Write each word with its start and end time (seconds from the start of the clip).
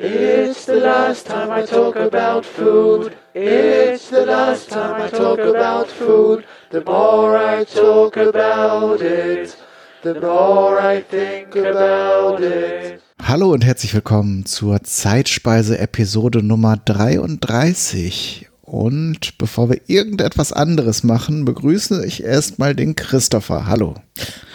It's 0.00 0.64
the 0.66 0.76
last 0.76 1.26
time 1.26 1.50
I 1.50 1.66
talk 1.66 1.96
about 1.96 2.46
food. 2.46 3.16
It's 3.34 4.10
the 4.10 4.24
last 4.24 4.70
time 4.70 5.02
I 5.02 5.08
talk 5.08 5.40
about 5.40 5.88
food. 5.88 6.44
The 6.70 6.84
more 6.86 7.36
I 7.36 7.64
talk 7.64 8.16
about 8.16 9.00
it, 9.02 9.56
the 10.04 10.14
more 10.20 10.78
I 10.80 11.02
think 11.02 11.56
about 11.56 12.40
it. 12.40 13.00
Hallo 13.20 13.50
und 13.50 13.64
herzlich 13.64 13.92
willkommen 13.92 14.46
zur 14.46 14.84
Zeitspeise-Episode 14.84 16.44
Nummer 16.44 16.76
33. 16.76 18.48
Und 18.62 19.36
bevor 19.38 19.68
wir 19.68 19.80
irgendetwas 19.88 20.52
anderes 20.52 21.02
machen, 21.02 21.44
begrüße 21.44 22.06
ich 22.06 22.22
erstmal 22.22 22.76
den 22.76 22.94
Christopher. 22.94 23.66
Hallo. 23.66 23.94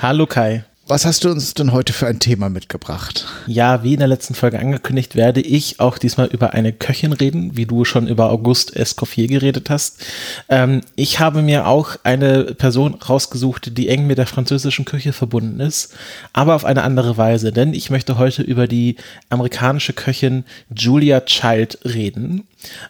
Hallo 0.02 0.26
Kai. 0.26 0.64
Was 0.86 1.06
hast 1.06 1.24
du 1.24 1.32
uns 1.32 1.54
denn 1.54 1.72
heute 1.72 1.94
für 1.94 2.08
ein 2.08 2.20
Thema 2.20 2.50
mitgebracht? 2.50 3.26
Ja, 3.48 3.84
wie 3.84 3.94
in 3.94 4.00
der 4.00 4.10
letzten 4.10 4.36
Folge 4.36 4.60
angekündigt, 4.60 5.16
werde 5.16 5.40
ich 5.40 5.80
auch 5.80 5.98
diesmal 5.98 6.28
über 6.28 6.52
eine 6.52 6.74
Köchin 6.74 7.14
reden, 7.14 7.56
wie 7.56 7.66
du 7.66 7.86
schon 7.86 8.06
über 8.06 8.30
Auguste 8.30 8.76
Escoffier 8.76 9.28
geredet 9.28 9.70
hast. 9.70 10.06
Ähm, 10.50 10.82
ich 10.98 11.22
habe 11.22 11.42
mir 11.42 11.68
auch 11.68 11.96
eine 12.04 12.54
Person 12.56 12.96
rausgesucht, 12.96 13.78
die 13.78 13.88
eng 13.88 14.08
mit 14.08 14.18
der 14.18 14.28
französischen 14.28 14.84
Küche 14.84 15.14
verbunden 15.14 15.62
ist, 15.62 15.94
aber 16.34 16.54
auf 16.54 16.66
eine 16.66 16.84
andere 16.84 17.16
Weise, 17.16 17.54
denn 17.54 17.74
ich 17.74 17.90
möchte 17.90 18.18
heute 18.18 18.42
über 18.42 18.68
die 18.68 18.98
amerikanische 19.30 19.94
Köchin 19.94 20.44
Julia 20.70 21.22
Child 21.22 21.80
reden. 21.86 22.46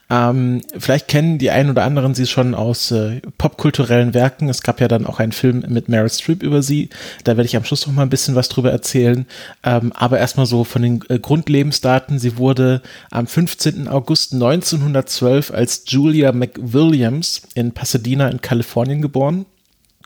Ähm, 0.09 0.61
vielleicht 0.77 1.07
kennen 1.07 1.37
die 1.37 1.51
einen 1.51 1.69
oder 1.69 1.83
anderen 1.83 2.15
sie 2.15 2.27
schon 2.27 2.55
aus 2.55 2.91
äh, 2.91 3.21
popkulturellen 3.37 4.13
Werken. 4.13 4.49
Es 4.49 4.61
gab 4.61 4.81
ja 4.81 4.87
dann 4.87 5.05
auch 5.05 5.19
einen 5.19 5.31
Film 5.31 5.63
mit 5.67 5.89
Meryl 5.89 6.09
Streep 6.09 6.43
über 6.43 6.61
sie. 6.61 6.89
Da 7.23 7.37
werde 7.37 7.45
ich 7.45 7.55
am 7.55 7.63
Schluss 7.63 7.85
noch 7.87 7.93
mal 7.93 8.03
ein 8.03 8.09
bisschen 8.09 8.35
was 8.35 8.49
drüber 8.49 8.71
erzählen. 8.71 9.25
Ähm, 9.63 9.91
aber 9.93 10.19
erstmal 10.19 10.45
so 10.45 10.63
von 10.63 10.81
den 10.81 11.03
äh, 11.09 11.19
Grundlebensdaten. 11.19 12.19
Sie 12.19 12.37
wurde 12.37 12.81
am 13.11 13.27
15. 13.27 13.87
August 13.87 14.33
1912 14.33 15.51
als 15.51 15.83
Julia 15.87 16.31
McWilliams 16.31 17.43
in 17.53 17.71
Pasadena 17.71 18.27
in 18.29 18.41
Kalifornien 18.41 19.01
geboren 19.01 19.45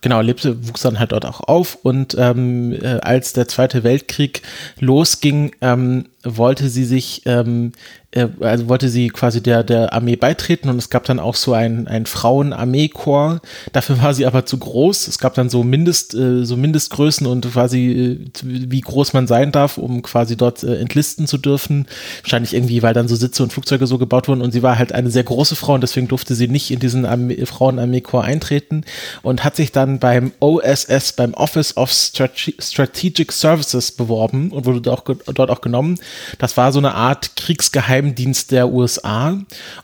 genau, 0.01 0.21
lebte, 0.21 0.67
wuchs 0.67 0.81
dann 0.81 0.99
halt 0.99 1.11
dort 1.11 1.25
auch 1.25 1.41
auf 1.41 1.79
und 1.83 2.15
ähm, 2.17 2.73
äh, 2.73 2.99
als 3.01 3.33
der 3.33 3.47
Zweite 3.47 3.83
Weltkrieg 3.83 4.41
losging, 4.79 5.51
ähm, 5.61 6.05
wollte 6.23 6.69
sie 6.69 6.85
sich 6.85 7.23
ähm, 7.25 7.71
äh, 8.06 8.06
also 8.15 8.69
wollte 8.69 8.87
sie 8.87 9.09
quasi 9.09 9.43
der, 9.43 9.63
der 9.63 9.93
Armee 9.93 10.15
beitreten 10.15 10.69
und 10.69 10.77
es 10.77 10.89
gab 10.89 11.03
dann 11.03 11.19
auch 11.19 11.35
so 11.35 11.53
ein, 11.53 11.87
ein 11.87 12.05
Frauen-Armee-Korps. 12.05 13.41
Dafür 13.73 14.01
war 14.01 14.13
sie 14.13 14.25
aber 14.25 14.45
zu 14.45 14.57
groß. 14.57 15.07
Es 15.07 15.19
gab 15.19 15.33
dann 15.33 15.49
so 15.49 15.63
Mindest, 15.63 16.13
äh, 16.13 16.45
so 16.45 16.55
Mindestgrößen 16.55 17.27
und 17.27 17.51
quasi, 17.51 17.91
äh, 17.91 18.29
wie 18.43 18.81
groß 18.81 19.11
man 19.11 19.27
sein 19.27 19.51
darf, 19.51 19.77
um 19.77 20.01
quasi 20.03 20.37
dort 20.37 20.63
äh, 20.63 20.79
entlisten 20.79 21.27
zu 21.27 21.37
dürfen. 21.37 21.85
Wahrscheinlich 22.21 22.53
irgendwie, 22.53 22.81
weil 22.81 22.93
dann 22.93 23.09
so 23.09 23.15
Sitze 23.15 23.43
und 23.43 23.51
Flugzeuge 23.51 23.87
so 23.87 23.97
gebaut 23.97 24.29
wurden 24.29 24.41
und 24.41 24.51
sie 24.51 24.63
war 24.63 24.77
halt 24.77 24.93
eine 24.93 25.11
sehr 25.11 25.23
große 25.23 25.57
Frau 25.57 25.73
und 25.73 25.81
deswegen 25.81 26.07
durfte 26.07 26.33
sie 26.33 26.47
nicht 26.47 26.71
in 26.71 26.79
diesen 26.79 27.05
Frauen-Armee-Korps 27.45 28.25
eintreten 28.25 28.83
und 29.21 29.43
hat 29.43 29.57
sich 29.57 29.73
dann 29.73 29.99
beim 29.99 30.31
OSS, 30.39 31.13
beim 31.13 31.33
Office 31.33 31.75
of 31.75 31.91
Strate 31.91 32.53
Strategic 32.59 33.31
Services 33.31 33.91
beworben 33.91 34.51
und 34.51 34.65
wurde 34.65 34.91
auch 34.91 35.03
dort 35.03 35.49
auch 35.49 35.61
genommen. 35.61 35.99
Das 36.39 36.55
war 36.55 36.71
so 36.71 36.79
eine 36.79 36.93
Art 36.93 37.35
Kriegsgeheimnis 37.35 37.96
Geheimdienst 37.97 38.51
der 38.51 38.69
USA. 38.69 39.37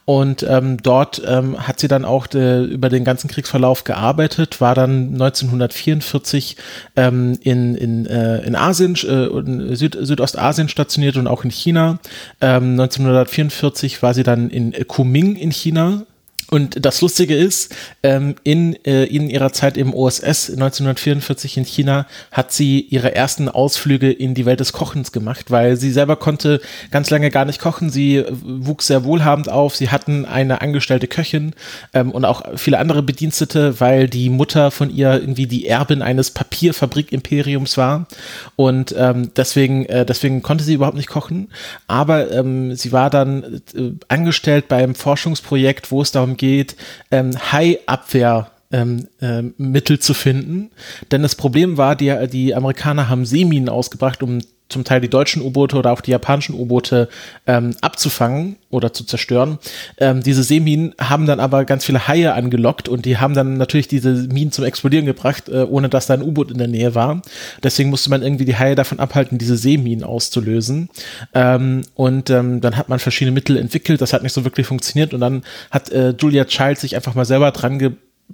Und 0.05 0.43
ähm, 0.47 0.77
dort 0.81 1.21
ähm, 1.25 1.67
hat 1.67 1.79
sie 1.79 1.87
dann 1.87 2.05
auch 2.05 2.27
de, 2.27 2.63
über 2.65 2.89
den 2.89 3.03
ganzen 3.03 3.29
Kriegsverlauf 3.29 3.83
gearbeitet, 3.83 4.61
war 4.61 4.75
dann 4.75 5.13
1944 5.13 6.57
ähm, 6.95 7.37
in, 7.41 7.75
in, 7.75 8.05
äh, 8.05 8.39
in 8.43 8.55
Asien, 8.55 8.95
äh, 9.03 9.25
in 9.25 9.75
Süd, 9.75 9.97
Südostasien 9.99 10.69
stationiert 10.69 11.17
und 11.17 11.27
auch 11.27 11.43
in 11.43 11.51
China. 11.51 11.99
1944 12.39 13.93
ähm, 13.95 14.01
war 14.01 14.13
sie 14.13 14.23
dann 14.23 14.49
in 14.49 14.73
Kuming 14.87 15.35
in 15.35 15.51
China 15.51 16.05
und 16.49 16.85
das 16.85 17.01
Lustige 17.01 17.35
ist, 17.35 17.75
ähm, 18.03 18.35
in, 18.43 18.75
äh, 18.85 19.05
in 19.05 19.29
ihrer 19.29 19.53
Zeit 19.53 19.77
im 19.77 19.93
OSS 19.93 20.49
1944 20.49 21.57
in 21.57 21.65
China 21.65 22.05
hat 22.31 22.51
sie 22.51 22.81
ihre 22.81 23.15
ersten 23.15 23.49
Ausflüge 23.49 24.11
in 24.11 24.33
die 24.33 24.45
Welt 24.45 24.59
des 24.59 24.73
Kochens 24.73 25.11
gemacht, 25.11 25.51
weil 25.51 25.77
sie 25.77 25.91
selber 25.91 26.15
konnte 26.15 26.61
ganz 26.91 27.09
lange 27.09 27.29
gar 27.29 27.45
nicht 27.45 27.59
kochen. 27.59 27.89
Sie 27.89 28.17
äh, 28.17 28.25
wuchs 28.31 28.87
sehr 28.87 29.03
wohlhabend 29.03 29.49
auf. 29.49 29.75
Sie 29.75 29.89
hatten 29.89 30.25
eine 30.25 30.61
angestellte 30.61 31.07
Köchin 31.07 31.53
ähm, 31.93 32.11
und 32.11 32.25
auch 32.25 32.43
viele 32.55 32.79
andere 32.79 33.03
Bedienstete, 33.03 33.79
weil 33.79 34.07
die 34.07 34.29
Mutter 34.29 34.71
von 34.71 34.89
ihr 34.89 35.13
irgendwie 35.13 35.47
die 35.47 35.67
Erbin 35.67 36.01
eines 36.01 36.31
Papierfabrikimperiums 36.31 37.77
war. 37.77 38.07
Und 38.55 38.93
ähm, 38.97 39.31
deswegen, 39.35 39.85
äh, 39.85 40.05
deswegen 40.05 40.41
konnte 40.41 40.63
sie 40.63 40.73
überhaupt 40.73 40.97
nicht 40.97 41.09
kochen. 41.09 41.49
Aber 41.87 42.43
sie 42.73 42.91
war 42.91 43.09
dann 43.09 43.61
angestellt 44.07 44.67
beim 44.67 44.95
Forschungsprojekt, 44.95 45.91
wo 45.91 46.01
es 46.01 46.11
darum 46.11 46.32
geht, 46.37 46.75
ähm, 47.11 47.31
Hai-Abwehr 47.51 48.51
ähm, 48.73 49.07
äh, 49.21 49.43
Mittel 49.57 49.99
zu 49.99 50.13
finden. 50.13 50.71
Denn 51.11 51.21
das 51.21 51.35
Problem 51.35 51.77
war, 51.77 51.95
die, 51.95 52.13
die 52.27 52.53
Amerikaner 52.53 53.07
haben 53.07 53.25
Seeminen 53.25 53.69
ausgebracht, 53.69 54.21
um 54.21 54.41
zum 54.69 54.83
Teil 54.83 55.01
die 55.01 55.09
deutschen 55.09 55.41
U-Boote 55.41 55.77
oder 55.77 55.91
auch 55.91 56.01
die 56.01 56.11
japanischen 56.11 56.55
U-Boote 56.55 57.07
ähm, 57.45 57.75
abzufangen 57.81 58.57
oder 58.69 58.91
zu 58.91 59.05
zerstören. 59.05 59.59
Ähm, 59.97 60.23
diese 60.23 60.41
Seeminen 60.41 60.95
haben 60.99 61.27
dann 61.27 61.39
aber 61.39 61.63
ganz 61.63 61.85
viele 61.85 62.07
Haie 62.07 62.33
angelockt 62.33 62.89
und 62.89 63.05
die 63.05 63.17
haben 63.17 63.35
dann 63.35 63.57
natürlich 63.57 63.87
diese 63.87 64.09
Minen 64.09 64.51
zum 64.51 64.65
Explodieren 64.65 65.05
gebracht, 65.05 65.47
äh, 65.47 65.63
ohne 65.63 65.89
dass 65.89 66.07
da 66.07 66.15
ein 66.15 66.23
U-Boot 66.23 66.51
in 66.51 66.57
der 66.57 66.67
Nähe 66.67 66.95
war. 66.95 67.21
Deswegen 67.61 67.89
musste 67.91 68.09
man 68.09 68.23
irgendwie 68.23 68.45
die 68.45 68.57
Haie 68.57 68.75
davon 68.75 68.99
abhalten, 68.99 69.37
diese 69.37 69.57
Seeminen 69.57 70.03
auszulösen. 70.03 70.89
Ähm, 71.33 71.83
und 71.93 72.29
ähm, 72.31 72.59
dann 72.59 72.75
hat 72.75 72.89
man 72.89 72.99
verschiedene 72.99 73.33
Mittel 73.33 73.57
entwickelt, 73.57 74.01
das 74.01 74.11
hat 74.11 74.23
nicht 74.23 74.33
so 74.33 74.43
wirklich 74.43 74.65
funktioniert 74.65 75.13
und 75.13 75.19
dann 75.21 75.43
hat 75.69 75.91
äh, 75.91 76.15
Julia 76.19 76.45
Child 76.45 76.79
sich 76.79 76.95
einfach 76.95 77.13
mal 77.13 77.25
selber 77.25 77.51
dran 77.51 77.77
ge 77.79 77.91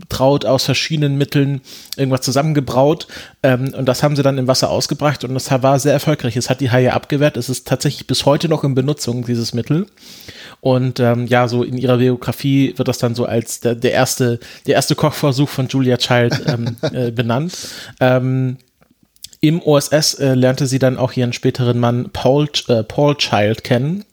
traut 0.08 0.46
aus 0.46 0.64
verschiedenen 0.64 1.18
Mitteln 1.18 1.62
irgendwas 1.98 2.22
zusammengebraut 2.22 3.08
ähm, 3.44 3.74
und 3.74 3.86
das 3.86 4.04
haben 4.04 4.16
sie 4.16 4.24
dann 4.24 4.38
im 4.38 4.48
Wasser 4.48 4.70
ausgebracht 4.70 5.24
und 5.24 5.34
das 5.34 5.52
war 5.52 5.80
sehr 5.80 5.94
erfolgreich. 5.94 6.38
Es 6.38 6.50
hat 6.50 6.62
die 6.62 6.72
Haie 6.72 6.94
abgewehrt. 6.94 7.38
Es 7.38 7.50
ist 7.50 7.68
tatsächlich 7.68 8.08
bis 8.08 8.26
heute 8.26 8.50
noch 8.50 8.64
in 8.64 8.76
Benutzung, 8.76 9.26
dieses 9.26 9.54
Mittel. 9.54 9.88
Und 10.62 11.00
ähm, 11.00 11.26
ja, 11.28 11.48
so 11.48 11.64
in 11.64 11.78
ihrer 11.78 11.98
Biografie 11.98 12.74
wird 12.78 12.88
das 12.88 12.98
dann 12.98 13.16
so 13.16 13.26
als 13.26 13.62
der, 13.62 13.76
der 13.76 13.92
erste, 13.92 14.40
der 14.68 14.76
erste 14.76 14.96
Kochversuch 14.96 15.48
von 15.48 15.68
Julia 15.68 15.98
Child 15.98 16.44
ähm, 16.48 16.78
äh, 16.94 17.12
benannt. 17.12 17.58
Ähm, 18.00 18.58
im 19.42 19.62
OSS 19.62 20.16
äh, 20.16 20.34
lernte 20.34 20.68
sie 20.68 20.80
dann 20.80 20.98
auch 20.98 21.14
ihren 21.14 21.32
späteren 21.32 21.80
Mann 21.80 22.10
Paul, 22.12 22.50
äh, 22.68 22.84
Paul 22.84 23.16
Child 23.16 23.64
kennen, 23.64 24.04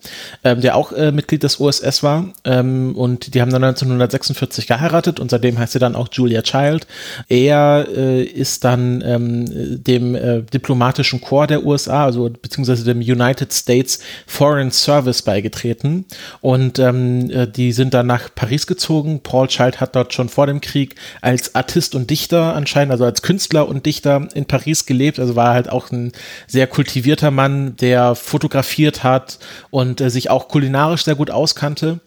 ähm, 0.44 0.60
der 0.60 0.76
auch 0.76 0.92
äh, 0.92 1.10
Mitglied 1.10 1.42
des 1.42 1.59
OSS 1.59 2.04
war. 2.04 2.28
Ähm, 2.44 2.94
und 2.94 3.34
die 3.34 3.41
haben 3.41 3.50
dann 3.50 3.65
1946 3.65 4.69
geheiratet 4.69 5.19
und 5.19 5.32
seitdem 5.32 5.59
heißt 5.59 5.72
sie 5.72 5.81
dann 5.81 5.97
auch 5.97 6.09
Julia 6.12 6.42
Child. 6.42 6.86
Er 7.28 7.88
äh, 7.88 8.22
ist 8.22 8.62
dann 8.62 9.03
ähm, 9.04 9.82
dem 9.82 10.15
äh, 10.15 10.42
diplomatischen 10.42 11.20
Korps 11.20 11.48
der 11.48 11.66
USA, 11.66 12.04
also 12.04 12.31
beziehungsweise 12.31 12.84
dem 12.84 13.00
United 13.00 13.53
States 13.53 13.98
Foreign 14.26 14.70
Service 14.70 15.22
beigetreten. 15.22 16.04
Und 16.41 16.78
ähm, 16.78 17.31
äh, 17.31 17.48
die 17.48 17.72
sind 17.72 17.94
dann 17.94 18.06
nach 18.06 18.32
Paris 18.32 18.69
gezogen. 18.69 19.20
Paul 19.25 19.48
Child 19.48 19.81
hat 19.81 19.97
dort 19.97 20.15
schon 20.15 20.28
vor 20.28 20.47
dem 20.47 20.60
Krieg 20.60 20.94
als 21.20 21.56
Artist 21.56 21.97
und 21.97 22.10
Dichter 22.10 22.54
anscheinend, 22.54 22.92
also 22.92 23.04
als 23.04 23.22
Künstler 23.22 23.69
und 23.69 23.86
Dichter 23.86 24.28
in 24.34 24.44
Paris 24.44 24.86
gelebt 24.86 25.16
gelebt, 25.16 25.21
also 25.21 25.37
war 25.37 25.54
halt 25.54 25.69
auch 25.69 25.91
ein 25.91 26.12
sehr 26.47 26.66
kultivierter 26.66 27.31
Mann, 27.31 27.77
der 27.77 28.15
fotografiert 28.15 29.03
hat 29.03 29.38
und 29.71 30.00
äh, 30.00 30.10
sich 30.10 30.31
auch 30.31 30.49
kulinarisch 30.49 31.04
sehr 31.04 31.15
gut 31.15 31.31
auskannte. 31.31 32.00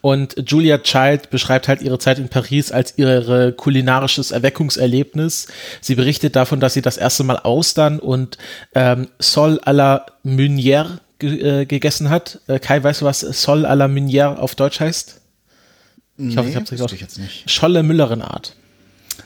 Und 0.00 0.36
Julia 0.46 0.78
Child 0.78 1.28
beschreibt 1.28 1.68
halt 1.68 1.82
ihre 1.82 1.98
Zeit 1.98 2.18
in 2.18 2.28
Paris 2.28 2.72
als 2.72 2.96
ihre 2.96 3.52
kulinarisches 3.52 4.30
Erweckungserlebnis. 4.30 5.48
Sie 5.80 5.96
berichtet 5.96 6.36
davon, 6.36 6.60
dass 6.60 6.74
sie 6.74 6.82
das 6.82 6.96
erste 6.96 7.24
Mal 7.24 7.38
Austern 7.38 7.98
und 7.98 8.38
ähm, 8.74 9.08
Sol 9.18 9.60
à 9.64 9.72
la 9.72 10.06
Meunière 10.24 11.00
ge 11.18 11.62
äh, 11.62 11.66
gegessen 11.66 12.10
hat. 12.10 12.40
Äh, 12.46 12.58
Kai, 12.58 12.82
weißt 12.82 13.02
du, 13.02 13.06
was 13.06 13.20
Sol 13.20 13.66
à 13.66 13.74
la 13.74 13.86
Meunière 13.86 14.38
auf 14.38 14.54
Deutsch 14.54 14.80
heißt? 14.80 15.20
Ich 16.18 16.24
nee, 16.24 16.36
hoffe, 16.36 16.48
ich 16.48 16.56
habe 16.56 17.04
es 17.06 17.18
nicht. 17.18 17.50
Scholle 17.50 17.82
Müllerin 17.82 18.22
Art. 18.22 18.54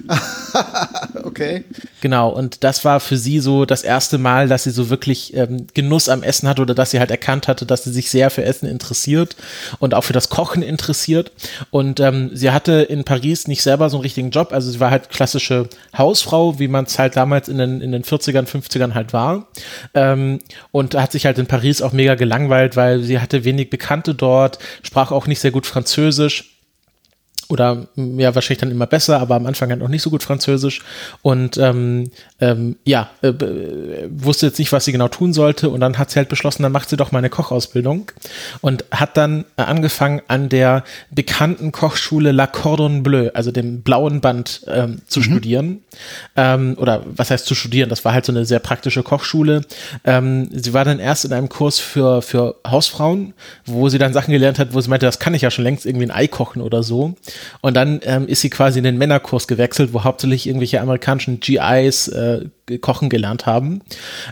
okay. 1.41 1.65
Genau, 2.01 2.31
und 2.31 2.65
das 2.65 2.85
war 2.85 3.01
für 3.01 3.17
sie 3.17 3.41
so 3.41 3.65
das 3.65 3.83
erste 3.83 4.19
Mal, 4.19 4.49
dass 4.49 4.65
sie 4.65 4.71
so 4.71 4.91
wirklich 4.91 5.35
ähm, 5.37 5.67
Genuss 5.75 6.09
am 6.09 6.23
Essen 6.23 6.49
hatte 6.49 6.63
oder 6.63 6.75
dass 6.75 6.91
sie 6.91 7.01
halt 7.01 7.11
erkannt 7.11 7.49
hatte, 7.49 7.67
dass 7.67 7.85
sie 7.85 7.93
sich 7.93 8.11
sehr 8.11 8.31
für 8.31 8.45
Essen 8.45 8.67
interessiert 8.67 9.37
und 9.79 9.95
auch 9.95 10.05
für 10.05 10.13
das 10.13 10.29
Kochen 10.29 10.63
interessiert. 10.63 11.33
Und 11.71 12.01
ähm, 12.01 12.31
sie 12.33 12.51
hatte 12.51 12.73
in 12.83 13.05
Paris 13.05 13.49
nicht 13.49 13.63
selber 13.63 13.91
so 13.91 13.99
einen 13.99 14.03
richtigen 14.03 14.31
Job, 14.31 14.53
also 14.53 14.71
sie 14.71 14.81
war 14.81 14.91
halt 14.91 15.11
klassische 15.11 15.69
Hausfrau, 15.97 16.59
wie 16.59 16.69
man 16.69 16.85
es 16.85 16.99
halt 16.99 17.17
damals 17.17 17.49
in 17.49 17.59
den, 17.59 17.81
in 17.81 17.93
den 17.93 18.05
40ern, 18.05 18.47
50ern 18.47 18.95
halt 18.95 19.13
war. 19.13 19.49
Ähm, 19.95 20.41
und 20.73 20.95
hat 20.95 21.13
sich 21.13 21.27
halt 21.27 21.39
in 21.39 21.47
Paris 21.47 21.83
auch 21.83 21.93
mega 21.93 22.15
gelangweilt, 22.15 22.77
weil 22.77 23.03
sie 23.03 23.21
hatte 23.21 23.45
wenig 23.45 23.71
Bekannte 23.71 24.15
dort, 24.15 24.59
sprach 24.83 25.13
auch 25.13 25.27
nicht 25.27 25.41
sehr 25.41 25.51
gut 25.51 25.67
Französisch 25.67 26.50
oder 27.51 27.89
ja, 27.97 28.35
wahrscheinlich 28.35 28.61
dann 28.61 28.71
immer 28.71 28.87
besser, 28.87 29.21
aber 29.21 29.35
am 29.35 29.47
Anfang 29.47 29.71
halt 29.71 29.81
noch 29.81 29.89
nicht 29.89 30.03
so 30.03 30.11
gut 30.11 30.23
Französisch. 30.23 30.81
Und 31.23 31.59
ähm, 31.59 32.11
ähm, 32.41 32.77
ja, 32.85 33.11
äh, 33.23 33.33
wusste 34.11 34.47
jetzt 34.47 34.59
nicht, 34.59 34.73
was 34.73 34.85
sie 34.85 34.93
genau 34.93 35.09
tun 35.09 35.33
sollte. 35.33 35.69
Und 35.69 35.81
dann 35.81 35.99
hat 35.99 36.11
sie 36.11 36.19
halt 36.19 36.29
beschlossen, 36.29 36.63
dann 36.63 36.73
macht 36.73 36.89
sie 36.89 36.97
doch 36.97 37.13
mal 37.13 37.19
eine 37.19 37.31
Kochausbildung. 37.31 38.13
Und 38.61 38.85
hat 38.91 39.17
dann 39.17 39.45
äh, 39.57 39.63
angefangen 39.63 40.23
an 40.29 40.49
der 40.49 40.85
bekannten 41.11 41.73
Kochschule 41.73 42.33
La 42.33 42.47
Cordon 42.47 43.03
Bleu, 43.03 43.31
also 43.35 43.51
dem 43.51 43.83
blauen 43.83 44.21
Band, 44.21 44.63
ähm, 44.69 45.03
zu 45.09 45.21
mhm. 45.21 45.25
studieren. 45.25 45.83
Ähm, 46.37 46.77
oder 46.79 47.03
was 47.05 47.31
heißt 47.31 47.47
zu 47.47 47.55
studieren, 47.55 47.89
das 47.89 48.05
war 48.05 48.13
halt 48.13 48.27
so 48.27 48.33
eine 48.33 48.45
sehr 48.45 48.61
praktische 48.61 49.03
Kochschule. 49.03 49.63
Ähm, 50.05 50.49
sie 50.53 50.73
war 50.73 50.85
dann 50.85 51.01
erst 51.01 51.25
in 51.25 51.33
einem 51.33 51.49
Kurs 51.49 51.81
für, 51.81 52.23
für 52.23 52.57
Hausfrauen, 52.67 53.35
wo 53.67 53.89
sie 53.89 53.99
dann 53.99 54.13
Sachen 54.13 54.33
gelernt 54.33 54.59
hat, 54.61 54.73
wo 54.73 54.81
sie 54.81 54.89
meinte, 54.89 55.07
das 55.07 55.19
kann 55.19 55.35
ich 55.35 55.43
ja 55.43 55.51
schon 55.51 55.65
längst 55.65 55.85
irgendwie 55.85 56.07
ein 56.07 56.11
Ei 56.13 56.29
kochen 56.29 56.63
oder 56.63 56.83
so 56.85 57.17
und 57.61 57.75
dann 57.75 58.01
ähm, 58.05 58.27
ist 58.27 58.41
sie 58.41 58.51
quasi 58.51 58.79
in 58.79 58.85
den 58.85 58.99
Männerkurs 58.99 59.49
gewechselt, 59.49 59.93
wo 59.93 60.05
hauptsächlich 60.05 60.47
irgendwelche 60.47 60.81
amerikanischen 60.81 61.41
GIs 61.41 62.09
äh, 62.09 62.47
kochen 62.81 63.09
gelernt 63.09 63.47
haben. 63.47 63.83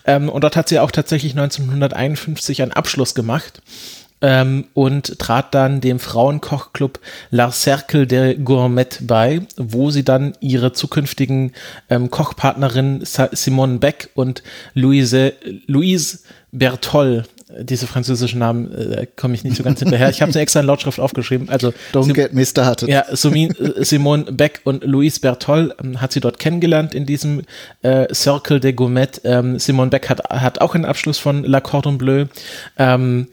Ähm, 0.07 0.29
und 0.29 0.45
dort 0.45 0.57
hat 0.57 0.69
sie 0.69 0.79
auch 0.79 0.91
tatsächlich 0.91 1.33
1951 1.33 2.63
einen 2.63 2.73
Abschluss 2.73 3.15
gemacht. 3.15 3.63
Ähm, 4.21 4.65
und 4.75 5.21
trat 5.21 5.55
dann 5.55 5.81
dem 5.81 6.01
Frauenkochclub 6.01 6.99
La 7.31 7.53
Cercle 7.53 8.05
de 8.05 8.35
Gourmet 8.35 8.89
bei, 9.03 9.43
wo 9.57 9.91
sie 9.91 10.03
dann 10.03 10.33
ihre 10.41 10.73
zukünftigen 10.73 11.53
ähm, 11.89 12.11
Kochpartnerin 12.11 13.03
Simone 13.05 13.79
Beck 13.79 14.11
und 14.15 14.43
Louise, 14.75 15.35
Louise 15.69 16.19
Bertol 16.51 17.27
diese 17.61 17.87
französischen 17.87 18.39
Namen 18.41 18.73
äh, 18.73 19.07
komme 19.17 19.35
ich 19.35 19.45
nicht 19.45 19.57
so 19.57 19.63
ganz 19.63 19.81
hinterher. 19.81 20.11
Ich 20.11 20.21
habe 20.21 20.33
sie 20.33 20.39
extra 20.39 20.61
in 20.61 20.67
Lautschrift 20.67 21.01
aufgeschrieben. 21.01 21.49
Also 21.49 21.73
Don't 21.93 22.05
Sim 22.05 22.15
get 22.15 22.35
me 22.35 22.45
started. 22.45 22.89
Ja, 22.89 23.05
Sumin, 23.17 23.51
äh, 23.53 23.85
Simone 23.85 24.25
Beck 24.25 24.61
und 24.65 24.85
Louise 24.85 25.21
Bertol 25.21 25.75
ähm, 25.83 26.01
hat 26.01 26.13
sie 26.13 26.21
dort 26.21 26.39
kennengelernt 26.39 26.95
in 26.95 27.07
diesem 27.07 27.43
äh, 27.83 28.13
Circle 28.15 28.61
de 28.61 28.73
Gourmet. 28.73 29.09
Ähm, 29.25 29.59
Simone 29.59 29.91
Beck 29.91 30.09
hat, 30.09 30.29
hat 30.29 30.61
auch 30.61 30.75
einen 30.75 30.85
Abschluss 30.85 31.19
von 31.19 31.45
La 31.45 31.61
Cordon 31.61 31.99
Bleu. 31.99 32.27
Ähm, 32.77 33.29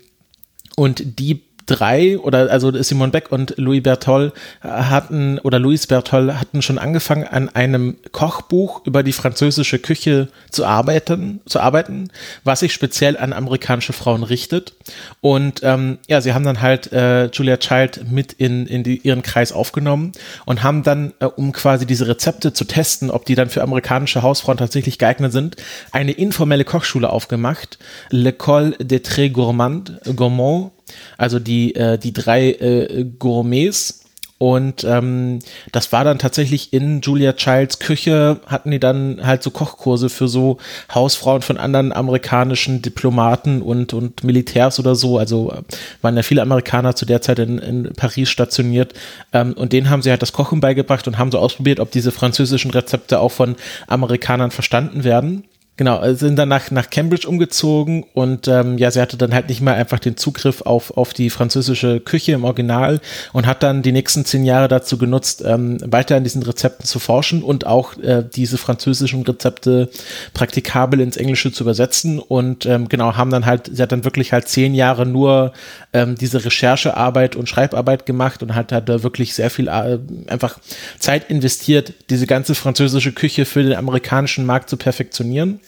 und 0.76 1.20
die 1.20 1.44
drei 1.66 2.18
oder 2.20 2.52
also 2.52 2.72
Simon 2.82 3.12
Beck 3.12 3.32
und 3.32 3.56
Louis 3.58 3.82
Bertol 3.82 4.34
hatten 4.62 5.40
oder 5.40 5.60
Louis 5.60 5.88
Bertol 5.88 6.40
hatten 6.40 6.62
schon 6.62 6.78
angefangen 6.78 7.26
an 7.26 7.50
einem 7.50 7.98
Kochbuch 8.12 8.86
über 8.86 9.04
die 9.04 9.14
französische 9.14 9.80
Küche 9.80 10.28
zu 10.52 10.66
arbeiten, 10.66 11.42
zu 11.46 11.60
arbeiten, 11.60 12.10
was 12.44 12.60
sich 12.60 12.74
speziell 12.74 13.18
an 13.18 13.34
amerikanische 13.34 13.94
Frauen 13.94 14.24
richtet. 14.24 14.74
Und 15.22 15.62
ähm, 15.64 15.98
ja, 16.08 16.22
sie 16.22 16.34
haben 16.34 16.46
dann 16.46 16.62
halt 16.62 16.92
äh, 16.92 17.28
Julia 17.28 17.58
Child 17.58 18.12
mit 18.12 18.34
in, 18.34 18.68
in 18.68 18.84
die, 18.84 18.98
ihren 18.98 19.24
Kreis 19.24 19.52
aufgenommen 19.52 20.12
und 20.46 20.64
haben 20.64 20.84
dann, 20.84 21.14
äh, 21.20 21.26
um 21.26 21.52
quasi 21.52 21.86
diese 21.86 22.08
Rezepte 22.08 22.54
zu 22.54 22.66
testen, 22.66 23.10
ob 23.10 23.26
die 23.26 23.36
dann 23.36 23.50
für 23.50 23.64
amerikanische 23.64 24.22
Hausfrauen 24.22 24.58
tatsächlich 24.58 25.00
geeignet 25.00 25.32
sind, 25.32 25.56
eine 25.92 26.12
informelle 26.12 26.64
Kochschule 26.64 27.10
aufgemacht, 27.10 27.78
L'École 28.12 28.82
des 28.84 29.02
Très 29.02 29.30
Gourmands, 29.30 29.92
Gourmands 30.16 30.75
also 31.18 31.40
die, 31.40 31.76
äh, 31.76 31.98
die 31.98 32.14
drei 32.14 32.52
äh, 32.52 33.06
Gourmets. 33.20 34.02
Und 34.38 34.84
ähm, 34.84 35.40
das 35.72 35.94
war 35.94 36.04
dann 36.04 36.20
tatsächlich 36.20 36.74
in 36.74 37.00
Julia 37.00 37.34
Childs 37.34 37.80
Küche, 37.80 38.42
hatten 38.48 38.70
die 38.70 38.82
dann 38.82 39.26
halt 39.26 39.42
so 39.42 39.50
Kochkurse 39.50 40.10
für 40.10 40.28
so 40.28 40.58
Hausfrauen 40.94 41.42
von 41.42 41.58
anderen 41.58 41.94
amerikanischen 41.94 42.82
Diplomaten 42.82 43.62
und, 43.62 43.94
und 43.94 44.26
Militärs 44.26 44.78
oder 44.78 44.96
so. 44.96 45.18
Also 45.18 45.54
äh, 45.54 45.62
waren 46.02 46.18
ja 46.18 46.24
viele 46.24 46.42
Amerikaner 46.42 46.98
zu 46.98 47.06
der 47.06 47.22
Zeit 47.22 47.40
in, 47.40 47.60
in 47.60 47.94
Paris 47.94 48.30
stationiert. 48.30 48.94
Ähm, 49.32 49.54
und 49.54 49.72
denen 49.72 49.90
haben 49.90 50.02
sie 50.02 50.10
halt 50.10 50.22
das 50.22 50.34
Kochen 50.34 50.60
beigebracht 50.60 51.08
und 51.08 51.18
haben 51.18 51.32
so 51.32 51.40
ausprobiert, 51.40 51.80
ob 51.80 51.92
diese 51.92 52.12
französischen 52.12 52.72
Rezepte 52.72 53.22
auch 53.22 53.32
von 53.32 53.56
Amerikanern 53.88 54.52
verstanden 54.52 55.06
werden. 55.06 55.46
Genau, 55.78 55.98
also 55.98 56.26
sind 56.26 56.38
dann 56.38 56.48
nach, 56.48 56.72
nach 56.72 56.90
Cambridge 56.90 57.28
umgezogen 57.28 58.06
und 58.14 58.48
ähm, 58.48 58.78
ja, 58.78 58.92
sie 58.92 59.02
hatte 59.02 59.18
dann 59.18 59.34
halt 59.34 59.50
nicht 59.50 59.60
mehr 59.60 59.74
einfach 59.74 60.00
den 60.00 60.16
Zugriff 60.16 60.62
auf, 60.62 60.96
auf 60.96 61.14
die 61.14 61.30
französische 61.30 62.00
Küche 62.00 62.32
im 62.32 62.46
Original 62.46 63.02
und 63.34 63.46
hat 63.46 63.62
dann 63.62 63.82
die 63.82 63.92
nächsten 63.92 64.24
zehn 64.24 64.46
Jahre 64.46 64.70
dazu 64.70 64.98
genutzt, 64.98 65.44
ähm, 65.46 65.78
weiter 65.86 66.16
an 66.16 66.24
diesen 66.24 66.44
Rezepten 66.44 66.86
zu 66.86 66.98
forschen 67.00 67.44
und 67.44 67.68
auch 67.68 67.98
äh, 67.98 68.24
diese 68.24 68.58
französischen 68.58 69.24
Rezepte 69.24 69.90
praktikabel 70.34 71.02
ins 71.02 71.18
Englische 71.18 71.52
zu 71.52 71.66
übersetzen 71.66 72.20
und 72.20 72.66
ähm, 72.66 72.88
genau, 72.88 73.18
haben 73.18 73.30
dann 73.30 73.46
halt, 73.46 73.70
sie 73.74 73.82
hat 73.82 73.92
dann 73.92 74.06
wirklich 74.06 74.32
halt 74.32 74.48
zehn 74.48 74.76
Jahre 74.76 75.06
nur 75.06 75.52
ähm, 75.92 76.16
diese 76.16 76.46
Recherchearbeit 76.46 77.36
und 77.36 77.50
Schreibarbeit 77.50 78.06
gemacht 78.06 78.42
und 78.42 78.56
hat, 78.56 78.72
hat 78.72 78.88
da 78.88 79.04
wirklich 79.04 79.34
sehr 79.34 79.50
viel 79.50 79.68
äh, 79.68 80.00
einfach 80.28 80.58
Zeit 81.00 81.30
investiert, 81.30 81.92
diese 82.10 82.28
ganze 82.28 82.56
französische 82.56 83.12
Küche 83.12 83.44
für 83.44 83.62
den 83.62 83.74
amerikanischen 83.74 84.46
Markt 84.46 84.70
zu 84.70 84.78
perfektionieren. 84.78 85.60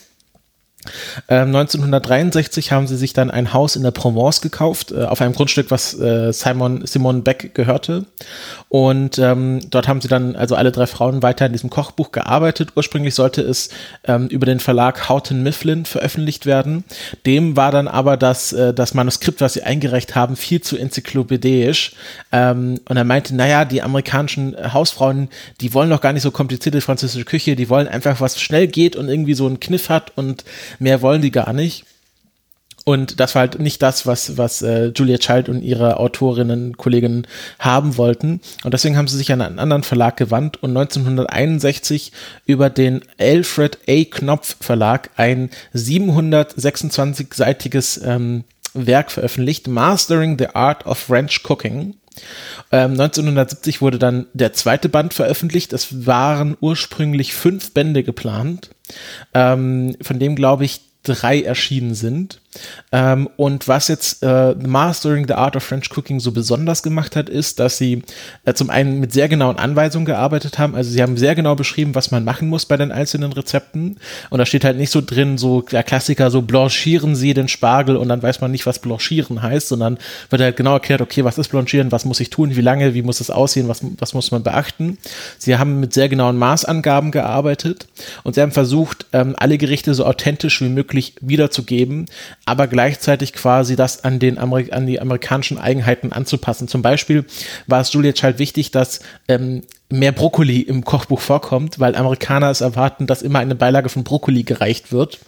1963 1.28 2.68
ähm, 2.68 2.76
haben 2.76 2.88
sie 2.88 2.98
sich 2.98 3.14
dann 3.14 3.32
ein 3.32 3.54
Haus 3.54 3.76
in 3.76 3.84
der 3.84 3.92
Provence 3.92 4.42
gekauft, 4.42 4.92
äh, 4.92 5.04
auf 5.04 5.22
einem 5.22 5.34
Grundstück, 5.34 5.72
was 5.72 6.00
äh, 6.00 6.32
Simon, 6.32 6.86
Simon 6.86 7.24
Beck 7.24 7.54
gehörte. 7.54 8.06
Und 8.70 9.18
ähm, 9.18 9.62
dort 9.70 9.88
haben 9.88 10.02
sie 10.02 10.08
dann, 10.08 10.36
also 10.36 10.56
alle 10.56 10.72
drei 10.72 10.88
Frauen, 10.88 11.24
weiter 11.24 11.46
in 11.46 11.54
diesem 11.54 11.70
Kochbuch 11.70 12.12
gearbeitet. 12.12 12.74
Ursprünglich 12.76 13.16
sollte 13.16 13.42
es 13.42 13.70
ähm, 14.04 14.28
über 14.28 14.46
den 14.46 14.60
Verlag 14.60 15.08
Houghton 15.08 15.42
Mifflin 15.42 15.86
veröffentlicht 15.86 16.46
werden. 16.46 16.84
Dem 17.26 17.56
war 17.56 17.72
dann 17.72 17.88
aber 17.88 18.18
das, 18.18 18.52
äh, 18.54 18.74
das 18.74 18.94
Manuskript, 18.94 19.40
was 19.40 19.54
sie 19.54 19.64
eingereicht 19.64 20.16
haben, 20.16 20.36
viel 20.36 20.62
zu 20.62 20.78
enzyklopädisch. 20.78 21.94
Ähm, 22.32 22.80
und 22.90 22.98
er 22.98 23.04
meinte, 23.06 23.36
naja, 23.36 23.64
die 23.64 23.82
amerikanischen 23.82 24.56
Hausfrauen, 24.74 25.30
die 25.62 25.74
wollen 25.74 25.90
doch 25.90 26.02
gar 26.02 26.12
nicht 26.12 26.24
so 26.24 26.32
komplizierte 26.32 26.82
französische 26.82 27.26
Küche, 27.26 27.56
die 27.56 27.70
wollen 27.70 27.88
einfach, 27.88 28.20
was 28.20 28.42
schnell 28.42 28.68
geht 28.68 28.96
und 28.96 29.08
irgendwie 29.08 29.34
so 29.34 29.46
einen 29.46 29.60
Kniff 29.60 29.90
hat 29.90 30.12
und 30.18 30.44
Mehr 30.80 31.02
wollen 31.02 31.22
die 31.22 31.32
gar 31.32 31.54
nicht. 31.54 31.86
Und 32.88 33.20
das 33.20 33.36
war 33.36 33.42
halt 33.42 33.60
nicht 33.60 33.82
das, 33.82 34.06
was, 34.06 34.38
was 34.38 34.62
äh, 34.62 34.94
Julia 34.96 35.18
Child 35.18 35.50
und 35.50 35.62
ihre 35.62 35.98
Autorinnen, 35.98 36.78
Kolleginnen 36.78 37.28
haben 37.60 37.98
wollten. 37.98 38.40
Und 38.64 38.74
deswegen 38.74 38.96
haben 38.96 39.10
sie 39.10 39.18
sich 39.18 39.34
an 39.34 39.42
einen 39.42 39.60
anderen 39.60 39.84
Verlag 39.84 40.16
gewandt 40.16 40.64
und 40.64 40.70
1961 40.70 42.14
über 42.46 42.70
den 42.70 43.02
Alfred 43.20 43.80
A. 43.90 44.06
Knopf 44.06 44.56
Verlag 44.62 45.10
ein 45.18 45.50
726-seitiges 45.76 48.00
ähm, 48.06 48.46
Werk 48.74 49.12
veröffentlicht, 49.12 49.68
Mastering 49.68 50.38
the 50.40 50.56
Art 50.56 50.86
of 50.86 50.98
French 50.98 51.42
Cooking. 51.44 51.96
Ähm, 52.72 52.92
1970 52.92 53.82
wurde 53.82 54.00
dann 54.00 54.28
der 54.32 54.54
zweite 54.54 54.88
Band 54.88 55.14
veröffentlicht. 55.14 55.74
Es 55.74 56.06
waren 56.06 56.56
ursprünglich 56.62 57.34
fünf 57.34 57.74
Bände 57.74 58.04
geplant, 58.04 58.70
ähm, 59.34 59.96
von 60.02 60.20
dem 60.20 60.36
glaube 60.36 60.66
ich 60.66 60.82
drei 61.04 61.42
erschienen 61.42 61.96
sind. 61.96 62.42
Ähm, 62.92 63.30
und 63.36 63.68
was 63.68 63.88
jetzt 63.88 64.24
äh, 64.24 64.56
Mastering 64.56 65.28
the 65.28 65.34
Art 65.34 65.56
of 65.56 65.64
French 65.64 65.90
Cooking 65.96 66.20
so 66.20 66.32
besonders 66.32 66.84
gemacht 66.84 67.16
hat, 67.16 67.30
ist, 67.30 67.60
dass 67.60 67.78
sie 67.78 68.04
äh, 68.46 68.54
zum 68.54 68.70
einen 68.70 69.00
mit 69.00 69.14
sehr 69.14 69.28
genauen 69.28 69.58
Anweisungen 69.58 70.06
gearbeitet 70.06 70.58
haben. 70.58 70.76
Also 70.76 70.90
sie 70.90 71.02
haben 71.02 71.18
sehr 71.18 71.36
genau 71.36 71.56
beschrieben, 71.56 71.96
was 71.96 72.12
man 72.12 72.24
machen 72.24 72.48
muss 72.48 72.66
bei 72.66 72.78
den 72.78 72.92
einzelnen 72.92 73.34
Rezepten. 73.34 73.98
Und 74.30 74.40
da 74.40 74.46
steht 74.46 74.64
halt 74.64 74.78
nicht 74.78 74.92
so 74.92 75.02
drin, 75.02 75.38
so 75.38 75.62
der 75.62 75.84
Klassiker, 75.84 76.32
so 76.32 76.42
blanchieren 76.42 77.16
Sie 77.16 77.34
den 77.34 77.48
Spargel 77.48 77.98
und 77.98 78.10
dann 78.10 78.24
weiß 78.24 78.42
man 78.42 78.52
nicht, 78.52 78.66
was 78.66 78.80
blanchieren 78.80 79.42
heißt, 79.42 79.68
sondern 79.68 79.98
wird 80.30 80.42
halt 80.42 80.58
genau 80.58 80.74
erklärt, 80.74 81.02
okay, 81.02 81.24
was 81.24 81.38
ist 81.38 81.50
blanchieren, 81.50 81.92
was 81.92 82.06
muss 82.06 82.20
ich 82.20 82.30
tun, 82.30 82.56
wie 82.56 82.62
lange, 82.62 82.94
wie 82.94 83.02
muss 83.02 83.20
es 83.20 83.30
aussehen, 83.30 83.68
was, 83.68 83.82
was 84.00 84.14
muss 84.14 84.32
man 84.32 84.44
beachten. 84.44 84.98
Sie 85.38 85.58
haben 85.58 85.80
mit 85.80 85.94
sehr 85.94 86.10
genauen 86.10 86.38
Maßangaben 86.38 87.12
gearbeitet 87.12 87.88
und 88.24 88.36
sie 88.36 88.42
haben 88.42 88.52
versucht, 88.52 89.06
ähm, 89.14 89.36
alle 89.38 89.58
Gerichte 89.58 89.94
so 89.94 90.06
authentisch 90.06 90.62
wie 90.62 90.70
möglich 90.70 91.16
wiederzugeben, 91.22 92.08
aber 92.48 92.68
gleichzeitig 92.68 93.34
quasi 93.34 93.76
das 93.76 94.06
an, 94.06 94.20
den 94.20 94.38
Ameri 94.38 94.72
an 94.72 94.88
die 94.88 95.02
amerikanischen 95.02 95.58
Eigenheiten 95.58 96.14
anzupassen. 96.14 96.70
Zum 96.70 96.82
Beispiel 96.82 97.26
war 97.68 97.82
es 97.82 97.92
Julia 97.92 98.14
Child 98.14 98.40
wichtig, 98.40 98.72
dass 98.72 99.02
ähm, 99.28 99.64
mehr 99.90 100.12
Brokkoli 100.12 100.62
im 100.62 100.84
Kochbuch 100.84 101.22
vorkommt, 101.22 101.80
weil 101.80 101.96
Amerikaner 101.96 102.50
es 102.50 102.60
erwarten, 102.60 103.08
dass 103.08 103.22
immer 103.22 103.40
eine 103.40 103.56
Beilage 103.56 103.88
von 103.88 104.04
Brokkoli 104.04 104.44
gereicht 104.44 104.92
wird. 104.92 105.20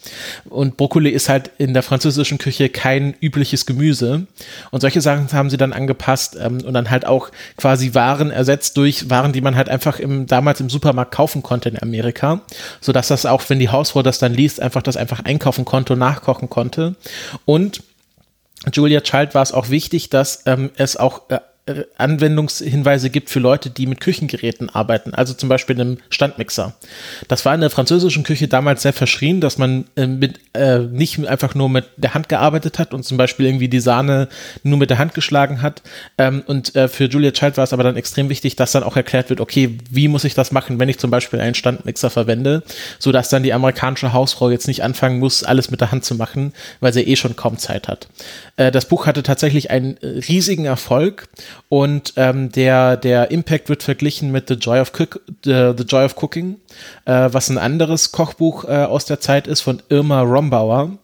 Und 0.49 0.75
Brokkoli 0.75 1.09
ist 1.09 1.29
halt 1.29 1.51
in 1.57 1.73
der 1.73 1.81
französischen 1.81 2.39
Küche 2.39 2.67
kein 2.67 3.15
übliches 3.21 3.65
Gemüse. 3.65 4.27
Und 4.71 4.81
solche 4.81 4.99
Sachen 4.99 5.31
haben 5.31 5.49
sie 5.49 5.55
dann 5.55 5.71
angepasst 5.71 6.37
ähm, 6.39 6.59
und 6.65 6.73
dann 6.73 6.89
halt 6.89 7.05
auch 7.05 7.29
quasi 7.55 7.93
Waren 7.93 8.31
ersetzt 8.31 8.75
durch 8.75 9.09
Waren, 9.09 9.31
die 9.31 9.41
man 9.41 9.55
halt 9.55 9.69
einfach 9.69 9.97
im, 9.99 10.25
damals 10.25 10.59
im 10.59 10.69
Supermarkt 10.69 11.13
kaufen 11.13 11.41
konnte 11.41 11.69
in 11.69 11.81
Amerika. 11.81 12.41
Sodass 12.81 13.07
das 13.07 13.25
auch, 13.25 13.43
wenn 13.47 13.59
die 13.59 13.69
Hausfrau 13.69 14.03
das 14.03 14.19
dann 14.19 14.33
liest, 14.33 14.61
einfach 14.61 14.81
das 14.81 14.97
einfach 14.97 15.23
einkaufen 15.23 15.63
konnte 15.63 15.93
und 15.93 15.99
nachkochen 15.99 16.49
konnte. 16.49 16.95
Und 17.45 17.81
Julia 18.73 18.99
Child 18.99 19.35
war 19.35 19.41
es 19.41 19.53
auch 19.53 19.69
wichtig, 19.69 20.09
dass 20.09 20.43
ähm, 20.45 20.71
es 20.75 20.97
auch 20.97 21.29
äh, 21.29 21.39
Anwendungshinweise 21.97 23.09
gibt 23.09 23.29
für 23.29 23.39
Leute, 23.39 23.69
die 23.69 23.87
mit 23.87 23.99
Küchengeräten 23.99 24.69
arbeiten, 24.69 25.13
also 25.13 25.33
zum 25.33 25.49
Beispiel 25.49 25.79
einem 25.79 25.97
Standmixer. 26.09 26.75
Das 27.27 27.45
war 27.45 27.53
in 27.55 27.61
der 27.61 27.69
französischen 27.69 28.23
Küche 28.23 28.47
damals 28.47 28.81
sehr 28.81 28.93
verschrien, 28.93 29.41
dass 29.41 29.57
man 29.57 29.85
äh, 29.95 30.07
mit, 30.07 30.39
äh, 30.53 30.79
nicht 30.79 31.25
einfach 31.27 31.55
nur 31.55 31.69
mit 31.69 31.85
der 31.97 32.13
Hand 32.13 32.29
gearbeitet 32.29 32.79
hat 32.79 32.93
und 32.93 33.03
zum 33.03 33.17
Beispiel 33.17 33.45
irgendwie 33.45 33.69
die 33.69 33.79
Sahne 33.79 34.29
nur 34.63 34.77
mit 34.77 34.89
der 34.89 34.97
Hand 34.97 35.13
geschlagen 35.13 35.61
hat. 35.61 35.81
Ähm, 36.17 36.43
und 36.45 36.75
äh, 36.75 36.87
für 36.87 37.05
Julia 37.05 37.31
Child 37.31 37.57
war 37.57 37.63
es 37.63 37.73
aber 37.73 37.83
dann 37.83 37.95
extrem 37.95 38.29
wichtig, 38.29 38.55
dass 38.55 38.71
dann 38.71 38.83
auch 38.83 38.95
erklärt 38.95 39.29
wird, 39.29 39.41
okay, 39.41 39.77
wie 39.89 40.07
muss 40.07 40.23
ich 40.23 40.33
das 40.33 40.51
machen, 40.51 40.79
wenn 40.79 40.89
ich 40.89 40.99
zum 40.99 41.11
Beispiel 41.11 41.39
einen 41.39 41.55
Standmixer 41.55 42.09
verwende, 42.09 42.63
sodass 42.99 43.29
dann 43.29 43.43
die 43.43 43.53
amerikanische 43.53 44.13
Hausfrau 44.13 44.49
jetzt 44.49 44.67
nicht 44.67 44.83
anfangen 44.83 45.19
muss, 45.19 45.43
alles 45.43 45.71
mit 45.71 45.81
der 45.81 45.91
Hand 45.91 46.05
zu 46.05 46.15
machen, 46.15 46.53
weil 46.79 46.93
sie 46.93 47.03
eh 47.03 47.15
schon 47.15 47.35
kaum 47.35 47.57
Zeit 47.57 47.87
hat. 47.87 48.07
Äh, 48.55 48.71
das 48.71 48.85
Buch 48.85 49.05
hatte 49.05 49.23
tatsächlich 49.23 49.71
einen 49.71 49.97
äh, 49.97 50.07
riesigen 50.27 50.65
Erfolg 50.65 51.27
und 51.67 52.13
ähm, 52.15 52.51
der, 52.51 52.97
der 52.97 53.31
Impact 53.31 53.69
wird 53.69 53.83
verglichen 53.83 54.31
mit 54.31 54.47
The 54.47 54.55
Joy 54.55 54.79
of, 54.79 54.91
Cook, 54.97 55.21
The, 55.43 55.73
The 55.77 55.83
Joy 55.83 56.05
of 56.05 56.15
Cooking, 56.21 56.55
äh, 57.05 57.29
was 57.31 57.49
ein 57.49 57.57
anderes 57.57 58.11
Kochbuch 58.11 58.63
äh, 58.65 58.85
aus 58.85 59.05
der 59.05 59.19
Zeit 59.19 59.47
ist 59.47 59.61
von 59.61 59.81
Irma 59.89 60.21
Rombauer. 60.21 60.97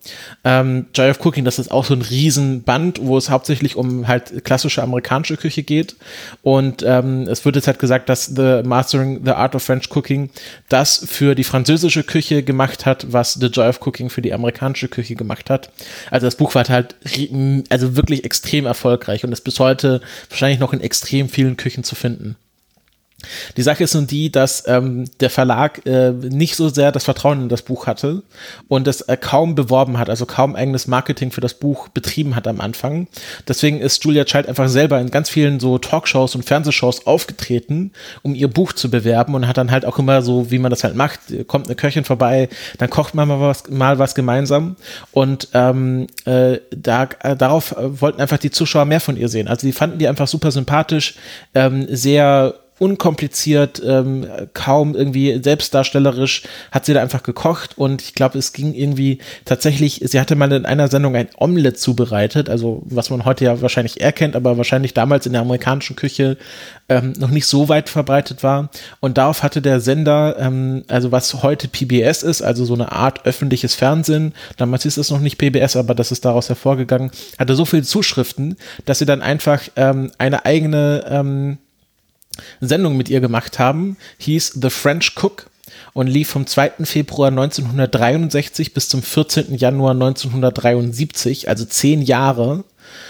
Ähm, 0.43 0.87
Joy 0.95 1.11
of 1.11 1.23
Cooking, 1.23 1.45
das 1.45 1.59
ist 1.59 1.69
auch 1.69 1.85
so 1.85 1.93
ein 1.93 2.01
Riesenband, 2.01 2.99
wo 3.01 3.17
es 3.17 3.29
hauptsächlich 3.29 3.75
um 3.75 4.07
halt 4.07 4.43
klassische 4.43 4.81
amerikanische 4.81 5.37
Küche 5.37 5.63
geht. 5.63 5.97
Und 6.41 6.83
ähm, 6.83 7.27
es 7.27 7.45
wird 7.45 7.57
jetzt 7.57 7.67
halt 7.67 7.79
gesagt, 7.79 8.09
dass 8.09 8.25
The 8.25 8.61
Mastering 8.63 9.21
the 9.25 9.31
Art 9.31 9.55
of 9.55 9.63
French 9.63 9.89
Cooking 9.91 10.29
das 10.69 11.05
für 11.07 11.35
die 11.35 11.43
französische 11.43 12.03
Küche 12.03 12.43
gemacht 12.43 12.85
hat, 12.85 13.11
was 13.11 13.33
The 13.33 13.47
Joy 13.47 13.67
of 13.67 13.85
Cooking 13.85 14.09
für 14.09 14.21
die 14.21 14.33
amerikanische 14.33 14.87
Küche 14.87 15.15
gemacht 15.15 15.49
hat. 15.49 15.69
Also 16.09 16.25
das 16.27 16.35
Buch 16.35 16.55
war 16.55 16.67
halt 16.67 16.95
also 17.69 17.95
wirklich 17.95 18.23
extrem 18.23 18.65
erfolgreich 18.65 19.23
und 19.23 19.31
ist 19.31 19.41
bis 19.41 19.59
heute 19.59 20.01
wahrscheinlich 20.29 20.44
noch 20.59 20.73
in 20.73 20.81
extrem 20.81 21.29
vielen 21.29 21.57
Küchen 21.57 21.83
zu 21.83 21.95
finden. 21.95 22.37
Die 23.57 23.61
Sache 23.61 23.83
ist 23.83 23.95
nun 23.95 24.07
die, 24.07 24.31
dass 24.31 24.67
ähm, 24.67 25.05
der 25.19 25.29
Verlag 25.29 25.85
äh, 25.85 26.11
nicht 26.11 26.55
so 26.55 26.69
sehr 26.69 26.91
das 26.91 27.03
Vertrauen 27.03 27.43
in 27.43 27.49
das 27.49 27.61
Buch 27.61 27.87
hatte 27.87 28.23
und 28.67 28.87
es 28.87 29.01
äh, 29.01 29.17
kaum 29.17 29.55
beworben 29.55 29.97
hat, 29.97 30.09
also 30.09 30.25
kaum 30.25 30.55
eigenes 30.55 30.87
Marketing 30.87 31.31
für 31.31 31.41
das 31.41 31.55
Buch 31.55 31.87
betrieben 31.89 32.35
hat 32.35 32.47
am 32.47 32.61
Anfang. 32.61 33.07
Deswegen 33.47 33.79
ist 33.79 34.03
Julia 34.03 34.25
Child 34.25 34.47
einfach 34.47 34.67
selber 34.67 34.99
in 34.99 35.11
ganz 35.11 35.29
vielen 35.29 35.59
so 35.59 35.77
Talkshows 35.77 36.35
und 36.35 36.45
Fernsehshows 36.45 37.07
aufgetreten, 37.07 37.91
um 38.21 38.35
ihr 38.35 38.47
Buch 38.47 38.73
zu 38.73 38.89
bewerben 38.89 39.35
und 39.35 39.47
hat 39.47 39.57
dann 39.57 39.71
halt 39.71 39.85
auch 39.85 39.99
immer 39.99 40.21
so, 40.21 40.51
wie 40.51 40.59
man 40.59 40.69
das 40.69 40.83
halt 40.83 40.95
macht, 40.95 41.19
kommt 41.47 41.67
eine 41.67 41.75
Köchin 41.75 42.03
vorbei, 42.03 42.49
dann 42.77 42.89
kocht 42.89 43.15
man 43.15 43.27
mal 43.27 43.39
was, 43.39 43.69
mal 43.69 43.99
was 43.99 44.15
gemeinsam 44.15 44.75
und 45.11 45.49
ähm, 45.53 46.07
äh, 46.25 46.59
da, 46.71 47.09
äh, 47.21 47.35
darauf 47.35 47.75
wollten 47.77 48.21
einfach 48.21 48.37
die 48.37 48.51
Zuschauer 48.51 48.85
mehr 48.85 48.99
von 48.99 49.17
ihr 49.17 49.29
sehen. 49.29 49.47
Also 49.47 49.67
die 49.67 49.73
fanden 49.73 49.99
die 49.99 50.07
einfach 50.07 50.27
super 50.27 50.51
sympathisch, 50.51 51.15
ähm, 51.53 51.87
sehr 51.89 52.55
unkompliziert, 52.77 53.81
ähm, 53.85 54.27
kaum 54.53 54.95
irgendwie 54.95 55.41
selbstdarstellerisch, 55.41 56.43
hat 56.71 56.85
sie 56.85 56.93
da 56.93 57.01
einfach 57.01 57.23
gekocht 57.23 57.77
und 57.77 58.01
ich 58.01 58.15
glaube, 58.15 58.37
es 58.37 58.51
ging 58.51 58.73
irgendwie 58.73 59.19
tatsächlich, 59.45 60.01
sie 60.03 60.19
hatte 60.19 60.35
mal 60.35 60.51
in 60.51 60.65
einer 60.65 60.89
Sendung 60.89 61.15
ein 61.15 61.29
Omelette 61.37 61.77
zubereitet, 61.77 62.49
also 62.49 62.83
was 62.85 63.09
man 63.09 63.23
heute 63.23 63.45
ja 63.45 63.61
wahrscheinlich 63.61 64.01
erkennt, 64.01 64.35
aber 64.35 64.57
wahrscheinlich 64.57 64.93
damals 64.93 65.25
in 65.25 65.31
der 65.31 65.41
amerikanischen 65.41 65.95
Küche 65.95 66.37
ähm, 66.89 67.13
noch 67.17 67.29
nicht 67.29 67.47
so 67.47 67.69
weit 67.69 67.89
verbreitet 67.89 68.43
war. 68.43 68.69
Und 68.99 69.17
darauf 69.17 69.41
hatte 69.41 69.61
der 69.61 69.79
Sender, 69.79 70.35
ähm, 70.37 70.83
also 70.87 71.11
was 71.11 71.43
heute 71.43 71.67
PBS 71.67 72.23
ist, 72.23 72.41
also 72.41 72.65
so 72.65 72.73
eine 72.73 72.91
Art 72.91 73.25
öffentliches 73.25 73.73
Fernsehen, 73.73 74.33
damals 74.57 74.85
ist 74.85 74.97
es 74.97 75.11
noch 75.11 75.19
nicht 75.19 75.37
PBS, 75.37 75.77
aber 75.77 75.95
das 75.95 76.11
ist 76.11 76.25
daraus 76.25 76.49
hervorgegangen, 76.49 77.11
hatte 77.39 77.55
so 77.55 77.63
viele 77.63 77.83
Zuschriften, 77.83 78.57
dass 78.85 78.99
sie 78.99 79.05
dann 79.05 79.21
einfach 79.21 79.61
ähm, 79.77 80.11
eine 80.17 80.45
eigene 80.45 81.05
ähm, 81.09 81.57
Sendung 82.61 82.97
mit 82.97 83.09
ihr 83.09 83.21
gemacht 83.21 83.59
haben, 83.59 83.97
hieß 84.17 84.59
The 84.61 84.69
French 84.69 85.13
Cook 85.15 85.47
und 85.93 86.07
lief 86.07 86.29
vom 86.29 86.45
2. 86.45 86.71
Februar 86.83 87.29
1963 87.29 88.73
bis 88.73 88.89
zum 88.89 89.01
14. 89.01 89.55
Januar 89.55 89.91
1973, 89.91 91.49
also 91.49 91.65
zehn 91.65 92.01
Jahre. 92.01 92.63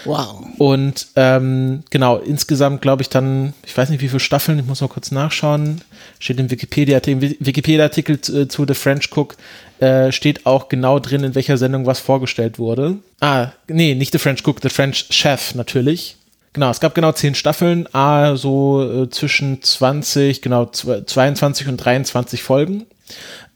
Wow. 0.04 0.44
Und 0.58 1.08
ähm, 1.16 1.82
genau, 1.90 2.16
insgesamt 2.18 2.82
glaube 2.82 3.02
ich 3.02 3.08
dann, 3.08 3.54
ich 3.64 3.76
weiß 3.76 3.90
nicht 3.90 4.00
wie 4.02 4.08
viele 4.08 4.20
Staffeln, 4.20 4.58
ich 4.58 4.64
muss 4.64 4.80
mal 4.80 4.88
kurz 4.88 5.10
nachschauen, 5.10 5.80
steht 6.18 6.38
im 6.38 6.50
Wikipedia-Artikel 6.50 7.36
Wikipedia 7.40 7.90
zu, 7.90 8.02
äh, 8.02 8.48
zu 8.48 8.64
The 8.66 8.74
French 8.74 9.10
Cook, 9.14 9.36
äh, 9.80 10.12
steht 10.12 10.46
auch 10.46 10.68
genau 10.68 10.98
drin, 10.98 11.24
in 11.24 11.34
welcher 11.34 11.58
Sendung 11.58 11.86
was 11.86 11.98
vorgestellt 11.98 12.58
wurde. 12.58 12.98
Ah, 13.20 13.48
nee, 13.68 13.94
nicht 13.94 14.12
The 14.12 14.18
French 14.18 14.46
Cook, 14.46 14.60
The 14.62 14.68
French 14.68 15.06
Chef 15.10 15.54
natürlich. 15.54 16.16
Genau, 16.56 16.70
es 16.70 16.80
gab 16.80 16.94
genau 16.94 17.12
zehn 17.12 17.34
Staffeln, 17.34 17.86
a 17.92 18.34
so 18.34 19.02
äh, 19.02 19.10
zwischen 19.10 19.60
20, 19.60 20.40
genau 20.40 20.64
22 20.64 21.68
und 21.68 21.76
23 21.76 22.42
Folgen. 22.42 22.86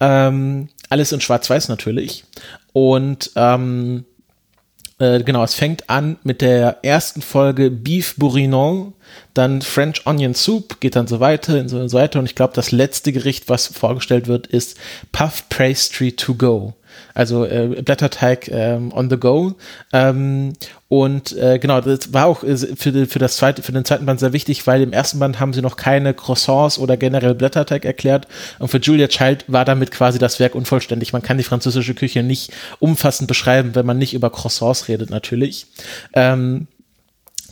Ähm, 0.00 0.69
alles 0.90 1.11
in 1.11 1.23
Schwarz-Weiß 1.23 1.71
natürlich. 1.71 2.25
Und 2.75 3.30
ähm, 3.37 4.04
äh, 4.99 5.23
genau, 5.23 5.42
es 5.42 5.54
fängt 5.54 5.88
an 5.88 6.19
mit 6.25 6.42
der 6.42 6.85
ersten 6.85 7.23
Folge 7.23 7.71
Beef 7.71 8.16
Bourguignon, 8.16 8.92
dann 9.33 9.62
French 9.62 10.07
Onion 10.07 10.35
Soup, 10.35 10.78
geht 10.80 10.95
dann 10.95 11.07
so 11.07 11.21
weiter 11.21 11.59
und 11.59 11.71
so 11.71 11.92
weiter. 11.95 12.19
Und 12.19 12.26
ich 12.26 12.35
glaube, 12.35 12.52
das 12.54 12.71
letzte 12.71 13.14
Gericht, 13.14 13.49
was 13.49 13.69
vorgestellt 13.69 14.26
wird, 14.26 14.47
ist 14.47 14.76
Puff 15.11 15.49
Pastry 15.49 16.12
to 16.12 16.35
go 16.35 16.75
also 17.14 17.44
äh, 17.44 17.82
Blätterteig 17.82 18.49
ähm, 18.49 18.92
on 18.92 19.11
the 19.11 19.16
go. 19.16 19.54
Ähm, 19.92 20.52
und 20.88 21.37
äh, 21.37 21.59
genau, 21.61 21.80
das 21.80 22.12
war 22.12 22.26
auch 22.26 22.42
äh, 22.42 22.56
für, 22.56 23.06
für, 23.06 23.18
das 23.18 23.37
zweite, 23.37 23.62
für 23.62 23.70
den 23.73 23.85
zweiten 23.85 24.06
Band 24.06 24.18
sehr 24.18 24.32
wichtig, 24.32 24.66
weil 24.66 24.82
im 24.82 24.92
ersten 24.92 25.20
Band 25.20 25.38
haben 25.38 25.52
sie 25.52 25.62
noch 25.62 25.76
keine 25.76 26.14
Croissants 26.14 26.78
oder 26.78 26.97
generell 26.97 27.35
Blätterteig 27.35 27.85
erklärt. 27.85 28.26
Und 28.59 28.68
für 28.68 28.78
Julia 28.78 29.06
Child 29.06 29.44
war 29.47 29.64
damit 29.64 29.92
quasi 29.92 30.18
das 30.18 30.40
Werk 30.40 30.54
unvollständig. 30.54 31.12
Man 31.12 31.23
kann 31.23 31.38
die 31.38 31.44
französische 31.44 31.94
Küche 31.94 32.23
nicht 32.25 32.52
umfassend 32.80 33.28
beschreiben, 33.28 33.75
wenn 33.75 33.87
man 33.87 33.99
nicht 33.99 34.14
über 34.14 34.30
Croissants 34.30 34.88
redet, 34.88 35.11
natürlich. 35.11 35.66
Ähm, 36.12 36.66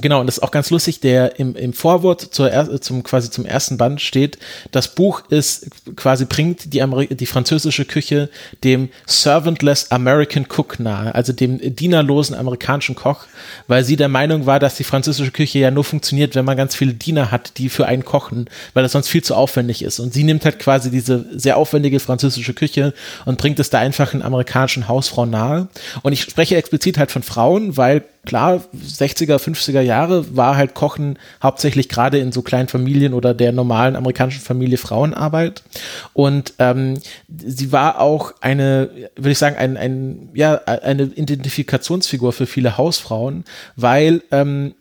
Genau, 0.00 0.20
und 0.20 0.26
das 0.26 0.38
ist 0.38 0.42
auch 0.42 0.50
ganz 0.50 0.70
lustig, 0.70 1.00
der 1.00 1.38
im, 1.38 1.56
im 1.56 1.72
Vorwort 1.72 2.20
zur, 2.20 2.80
zum, 2.80 3.02
quasi 3.02 3.30
zum 3.30 3.44
ersten 3.44 3.78
Band 3.78 4.00
steht, 4.00 4.38
das 4.70 4.94
Buch 4.94 5.22
ist 5.28 5.68
quasi 5.96 6.24
bringt 6.24 6.72
die, 6.72 6.82
Ameri 6.82 7.08
die 7.08 7.26
französische 7.26 7.84
Küche 7.84 8.30
dem 8.62 8.90
servantless 9.06 9.90
American 9.90 10.46
Cook 10.48 10.78
nahe, 10.78 11.14
also 11.14 11.32
dem 11.32 11.58
dienerlosen 11.74 12.36
amerikanischen 12.36 12.94
Koch, 12.94 13.26
weil 13.66 13.82
sie 13.84 13.96
der 13.96 14.08
Meinung 14.08 14.46
war, 14.46 14.60
dass 14.60 14.76
die 14.76 14.84
französische 14.84 15.32
Küche 15.32 15.58
ja 15.58 15.70
nur 15.70 15.84
funktioniert, 15.84 16.34
wenn 16.34 16.44
man 16.44 16.56
ganz 16.56 16.76
viele 16.76 16.94
Diener 16.94 17.30
hat, 17.30 17.58
die 17.58 17.68
für 17.68 17.86
einen 17.86 18.04
kochen, 18.04 18.48
weil 18.74 18.82
das 18.82 18.92
sonst 18.92 19.08
viel 19.08 19.22
zu 19.22 19.34
aufwendig 19.34 19.82
ist. 19.82 19.98
Und 19.98 20.12
sie 20.12 20.24
nimmt 20.24 20.44
halt 20.44 20.58
quasi 20.58 20.90
diese 20.90 21.26
sehr 21.32 21.56
aufwendige 21.56 21.98
französische 21.98 22.54
Küche 22.54 22.94
und 23.24 23.38
bringt 23.38 23.58
es 23.58 23.70
der 23.70 23.80
einfachen 23.80 24.22
amerikanischen 24.22 24.86
Hausfrau 24.86 25.26
nahe. 25.26 25.68
Und 26.02 26.12
ich 26.12 26.22
spreche 26.22 26.56
explizit 26.56 26.98
halt 26.98 27.10
von 27.10 27.22
Frauen, 27.22 27.76
weil 27.76 28.04
klar, 28.28 28.60
60er, 28.76 29.38
50er 29.38 29.80
Jahre 29.80 30.36
war 30.36 30.56
halt 30.56 30.74
Kochen 30.74 31.18
hauptsächlich 31.42 31.88
gerade 31.88 32.18
in 32.18 32.30
so 32.30 32.42
kleinen 32.42 32.68
Familien 32.68 33.14
oder 33.14 33.32
der 33.32 33.52
normalen 33.52 33.96
amerikanischen 33.96 34.42
Familie 34.42 34.76
Frauenarbeit. 34.76 35.62
Und 36.12 36.52
ähm, 36.58 36.98
sie 37.26 37.72
war 37.72 38.00
auch 38.00 38.34
eine, 38.42 38.90
würde 39.16 39.30
ich 39.30 39.38
sagen, 39.38 39.56
ein, 39.56 39.78
ein, 39.78 40.28
ja, 40.34 40.56
eine 40.66 41.04
Identifikationsfigur 41.04 42.34
für 42.34 42.46
viele 42.46 42.76
Hausfrauen, 42.76 43.44
weil 43.76 44.22
ähm, 44.30 44.74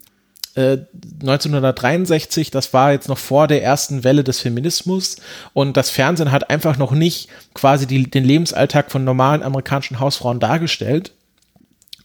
1963, 0.57 2.47
äh, 2.47 2.51
das 2.51 2.73
war 2.73 2.91
jetzt 2.91 3.07
noch 3.07 3.17
vor 3.17 3.47
der 3.47 3.63
ersten 3.63 4.03
Welle 4.03 4.25
des 4.25 4.41
Feminismus 4.41 5.17
und 5.53 5.77
das 5.77 5.89
Fernsehen 5.89 6.31
hat 6.31 6.49
einfach 6.49 6.77
noch 6.77 6.91
nicht 6.91 7.29
quasi 7.53 7.87
die, 7.87 8.09
den 8.09 8.25
Lebensalltag 8.25 8.91
von 8.91 9.05
normalen 9.05 9.43
amerikanischen 9.43 9.99
Hausfrauen 9.99 10.41
dargestellt. 10.41 11.13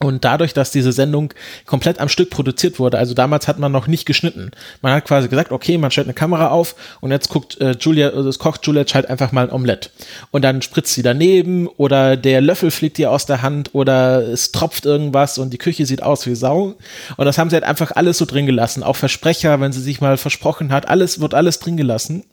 Und 0.03 0.25
dadurch, 0.25 0.53
dass 0.53 0.71
diese 0.71 0.91
Sendung 0.91 1.33
komplett 1.65 1.99
am 1.99 2.09
Stück 2.09 2.29
produziert 2.29 2.77
wurde, 2.77 2.97
also 2.97 3.13
damals 3.13 3.47
hat 3.47 3.57
man 3.57 3.71
noch 3.71 3.87
nicht 3.87 4.05
geschnitten. 4.05 4.51
Man 4.81 4.93
hat 4.93 5.05
quasi 5.05 5.29
gesagt, 5.29 5.51
okay, 5.51 5.77
man 5.77 5.91
stellt 5.91 6.07
eine 6.07 6.13
Kamera 6.13 6.49
auf 6.49 6.75
und 6.99 7.11
jetzt 7.11 7.29
guckt 7.29 7.59
äh, 7.61 7.71
Julia, 7.79 8.09
also 8.09 8.27
es 8.27 8.37
kocht 8.37 8.65
Julia 8.67 8.83
halt 8.93 9.09
einfach 9.09 9.31
mal 9.31 9.45
ein 9.45 9.51
Omelett. 9.51 9.91
Und 10.31 10.43
dann 10.43 10.61
spritzt 10.61 10.93
sie 10.93 11.03
daneben 11.03 11.67
oder 11.67 12.17
der 12.17 12.41
Löffel 12.41 12.69
fliegt 12.69 12.99
ihr 12.99 13.11
aus 13.11 13.25
der 13.25 13.41
Hand 13.41 13.69
oder 13.73 14.27
es 14.27 14.51
tropft 14.51 14.85
irgendwas 14.85 15.37
und 15.37 15.51
die 15.51 15.57
Küche 15.57 15.85
sieht 15.85 16.03
aus 16.03 16.25
wie 16.27 16.35
Sau. 16.35 16.75
Und 17.15 17.25
das 17.25 17.37
haben 17.37 17.49
sie 17.49 17.55
halt 17.55 17.63
einfach 17.63 17.91
alles 17.91 18.17
so 18.17 18.25
drin 18.25 18.45
gelassen. 18.45 18.83
Auch 18.83 18.97
Versprecher, 18.97 19.61
wenn 19.61 19.71
sie 19.71 19.81
sich 19.81 20.01
mal 20.01 20.17
versprochen 20.17 20.73
hat, 20.73 20.89
alles 20.89 21.21
wird 21.21 21.33
alles 21.33 21.59
drin 21.59 21.77
gelassen. 21.77 22.23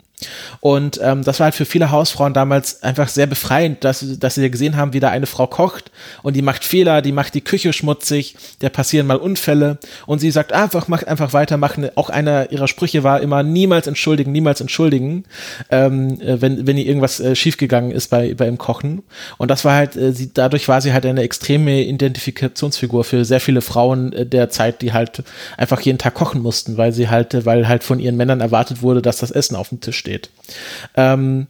Und 0.61 1.01
ähm, 1.03 1.25
das 1.25 1.41
war 1.41 1.45
halt 1.45 1.55
für 1.55 1.65
viele 1.65 1.91
Hausfrauen 1.91 2.35
damals 2.35 2.83
einfach 2.83 3.09
sehr 3.09 3.27
befreiend, 3.27 3.85
dass, 3.85 4.05
dass 4.19 4.35
sie 4.35 4.51
gesehen 4.51 4.77
haben, 4.77 4.93
wie 4.93 5.01
da 5.01 5.09
eine 5.09 5.27
Frau 5.27 5.47
kocht 5.47 5.91
und 6.23 6.37
die 6.37 6.43
macht 6.43 6.65
Fehler, 6.65 7.03
die 7.03 7.13
macht 7.13 7.35
die 7.35 7.41
Küche 7.41 7.73
schmutzig, 7.73 8.37
der 8.61 8.71
passieren 8.71 9.07
mal 9.07 9.17
Unfälle 9.17 9.79
und 10.07 10.19
sie 10.19 10.31
sagt 10.31 10.53
einfach, 10.53 10.89
macht 10.89 11.09
einfach 11.09 11.33
weitermachen. 11.33 11.89
Auch 11.95 12.11
einer 12.11 12.53
ihrer 12.53 12.69
Sprüche 12.69 13.03
war 13.03 13.21
immer 13.21 13.43
niemals 13.43 13.87
entschuldigen, 13.87 14.33
niemals 14.33 14.61
entschuldigen, 14.61 15.25
ähm, 15.71 16.21
äh, 16.21 16.41
wenn, 16.41 16.67
wenn 16.67 16.77
ihr 16.77 16.87
irgendwas 16.87 17.21
äh, 17.21 17.35
schiefgegangen 17.35 17.91
ist 17.91 18.09
bei, 18.09 18.35
beim 18.35 18.59
Kochen. 18.59 19.03
Und 19.39 19.51
das 19.51 19.65
war 19.65 19.75
halt, 19.75 19.97
äh, 19.97 20.13
sie, 20.13 20.33
dadurch 20.33 20.69
war 20.69 20.81
sie 20.81 20.93
halt 20.93 21.07
eine 21.07 21.23
extreme 21.23 21.83
Identifikationsfigur 21.83 23.05
für 23.05 23.25
sehr 23.25 23.41
viele 23.41 23.61
Frauen 23.61 24.13
äh, 24.13 24.27
der 24.27 24.51
Zeit, 24.51 24.83
die 24.83 24.93
halt 24.93 25.23
einfach 25.57 25.81
jeden 25.81 25.99
Tag 25.99 26.15
kochen 26.15 26.43
mussten, 26.43 26.77
weil 26.77 26.93
sie 26.93 27.09
halt, 27.09 27.35
äh, 27.35 27.47
weil 27.47 27.69
halt 27.69 27.85
von 27.85 28.01
ihren 28.01 28.17
Männern 28.17 28.41
erwartet 28.41 28.83
wurde, 28.83 29.03
dass 29.03 29.19
das 29.19 29.31
Essen 29.31 29.57
auf 29.57 29.71
dem 29.71 29.81
Tisch 29.81 29.97
steht. 29.97 30.10
Ähm, 30.97 31.47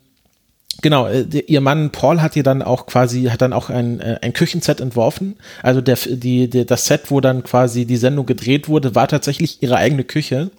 Genau, 0.82 1.06
äh, 1.06 1.24
ihr 1.46 1.60
Mann 1.60 1.90
Paul 1.90 2.22
hat 2.22 2.36
ihr 2.36 2.42
dann 2.42 2.62
auch 2.62 2.86
quasi, 2.86 3.24
hat 3.24 3.42
dann 3.42 3.52
auch 3.52 3.70
ein, 3.70 4.00
äh, 4.00 4.18
ein 4.22 4.32
Küchenset 4.32 4.80
entworfen. 4.80 5.36
Also 5.62 5.80
der, 5.80 5.96
die, 5.96 6.48
der, 6.48 6.64
das 6.64 6.86
Set, 6.86 7.10
wo 7.10 7.20
dann 7.20 7.42
quasi 7.42 7.84
die 7.84 7.96
Sendung 7.96 8.26
gedreht 8.26 8.68
wurde, 8.68 8.94
war 8.94 9.08
tatsächlich 9.08 9.62
ihre 9.62 9.76
eigene 9.76 10.04
Küche. 10.04 10.50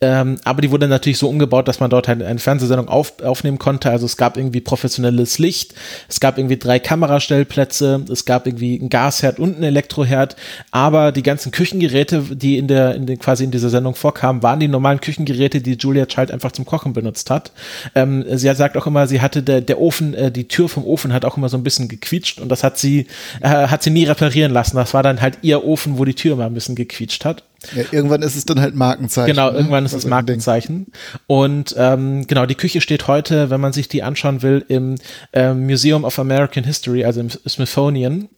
Ähm, 0.00 0.38
aber 0.44 0.62
die 0.62 0.70
wurde 0.70 0.88
natürlich 0.88 1.18
so 1.18 1.28
umgebaut, 1.28 1.68
dass 1.68 1.80
man 1.80 1.90
dort 1.90 2.08
halt 2.08 2.22
eine 2.22 2.38
Fernsehsendung 2.38 2.88
auf, 2.88 3.20
aufnehmen 3.22 3.58
konnte. 3.58 3.90
Also 3.90 4.06
es 4.06 4.16
gab 4.16 4.36
irgendwie 4.36 4.60
professionelles 4.60 5.38
Licht, 5.38 5.74
es 6.08 6.20
gab 6.20 6.38
irgendwie 6.38 6.56
drei 6.56 6.78
Kamerastellplätze, 6.78 8.04
es 8.10 8.24
gab 8.24 8.46
irgendwie 8.46 8.78
einen 8.78 8.88
Gasherd 8.88 9.38
und 9.38 9.54
einen 9.54 9.64
Elektroherd. 9.64 10.36
Aber 10.70 11.12
die 11.12 11.22
ganzen 11.22 11.52
Küchengeräte, 11.52 12.22
die 12.32 12.58
in 12.58 12.66
der, 12.66 12.94
in 12.94 13.06
den, 13.06 13.18
quasi 13.18 13.44
in 13.44 13.50
dieser 13.50 13.70
Sendung 13.70 13.94
vorkamen, 13.94 14.42
waren 14.42 14.60
die 14.60 14.68
normalen 14.68 15.00
Küchengeräte, 15.00 15.60
die 15.60 15.74
Julia 15.74 16.06
Child 16.06 16.30
einfach 16.30 16.52
zum 16.52 16.64
Kochen 16.64 16.92
benutzt 16.92 17.30
hat. 17.30 17.52
Ähm, 17.94 18.24
sie 18.36 18.52
sagt 18.54 18.76
auch 18.76 18.86
immer, 18.86 19.06
sie 19.06 19.20
hatte 19.20 19.42
der, 19.42 19.60
der 19.60 19.80
Ofen, 19.80 20.14
äh, 20.14 20.32
die 20.32 20.48
Tür 20.48 20.68
vom 20.68 20.84
Ofen 20.84 21.12
hat 21.12 21.24
auch 21.24 21.36
immer 21.36 21.48
so 21.48 21.56
ein 21.56 21.64
bisschen 21.64 21.88
gequietscht 21.88 22.40
und 22.40 22.48
das 22.48 22.64
hat 22.64 22.78
sie, 22.78 23.06
äh, 23.40 23.48
hat 23.48 23.82
sie 23.82 23.90
nie 23.90 24.04
reparieren 24.04 24.52
lassen. 24.52 24.76
Das 24.76 24.94
war 24.94 25.02
dann 25.02 25.20
halt 25.20 25.38
ihr 25.42 25.64
Ofen, 25.64 25.98
wo 25.98 26.04
die 26.04 26.14
Tür 26.14 26.32
immer 26.32 26.46
ein 26.46 26.54
bisschen 26.54 26.74
gequietscht 26.74 27.24
hat. 27.24 27.44
Ja, 27.74 27.84
irgendwann 27.90 28.22
ist 28.22 28.36
es 28.36 28.44
dann 28.44 28.60
halt 28.60 28.74
Markenzeichen. 28.74 29.34
Genau, 29.34 29.50
ne? 29.50 29.58
irgendwann 29.58 29.84
ist 29.84 29.92
es 29.92 30.04
Markenzeichen. 30.04 30.86
Und 31.26 31.74
ähm, 31.78 32.26
genau, 32.26 32.46
die 32.46 32.54
Küche 32.54 32.80
steht 32.80 33.06
heute, 33.06 33.50
wenn 33.50 33.60
man 33.60 33.72
sich 33.72 33.88
die 33.88 34.02
anschauen 34.02 34.42
will, 34.42 34.64
im 34.68 34.96
ähm, 35.32 35.66
Museum 35.66 36.04
of 36.04 36.18
American 36.18 36.64
History, 36.64 37.04
also 37.04 37.20
im 37.20 37.30
Smithsonian. 37.30 38.28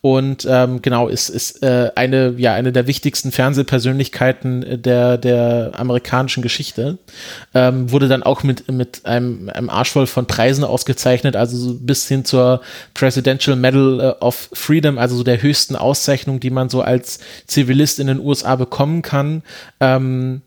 Und 0.00 0.46
ähm, 0.48 0.82
genau, 0.82 1.08
ist, 1.08 1.28
ist 1.30 1.62
äh, 1.62 1.90
eine, 1.94 2.34
ja, 2.36 2.54
eine 2.54 2.72
der 2.72 2.86
wichtigsten 2.86 3.32
Fernsehpersönlichkeiten 3.32 4.82
der, 4.82 5.18
der 5.18 5.72
amerikanischen 5.74 6.42
Geschichte. 6.42 6.98
Ähm, 7.54 7.90
wurde 7.90 8.08
dann 8.08 8.22
auch 8.22 8.42
mit, 8.42 8.70
mit 8.70 9.06
einem, 9.06 9.48
einem 9.48 9.70
Arsch 9.70 9.92
voll 9.92 10.06
von 10.06 10.26
Preisen 10.26 10.62
ausgezeichnet, 10.62 11.36
also 11.36 11.56
so 11.56 11.74
bis 11.74 12.06
hin 12.06 12.24
zur 12.24 12.60
Presidential 12.92 13.56
Medal 13.56 14.00
äh, 14.20 14.24
of 14.24 14.50
Freedom, 14.52 14.98
also 14.98 15.16
so 15.16 15.24
der 15.24 15.40
höchsten 15.40 15.74
Auszeichnung, 15.74 16.38
die 16.38 16.50
man 16.50 16.68
so 16.68 16.82
als 16.82 17.18
Zivilist 17.46 17.98
in 17.98 18.06
den 18.08 18.20
USA 18.20 18.56
bekommt 18.56 18.73
bekommen 18.74 19.02
kann. 19.02 19.42
Ähm, 19.78 20.42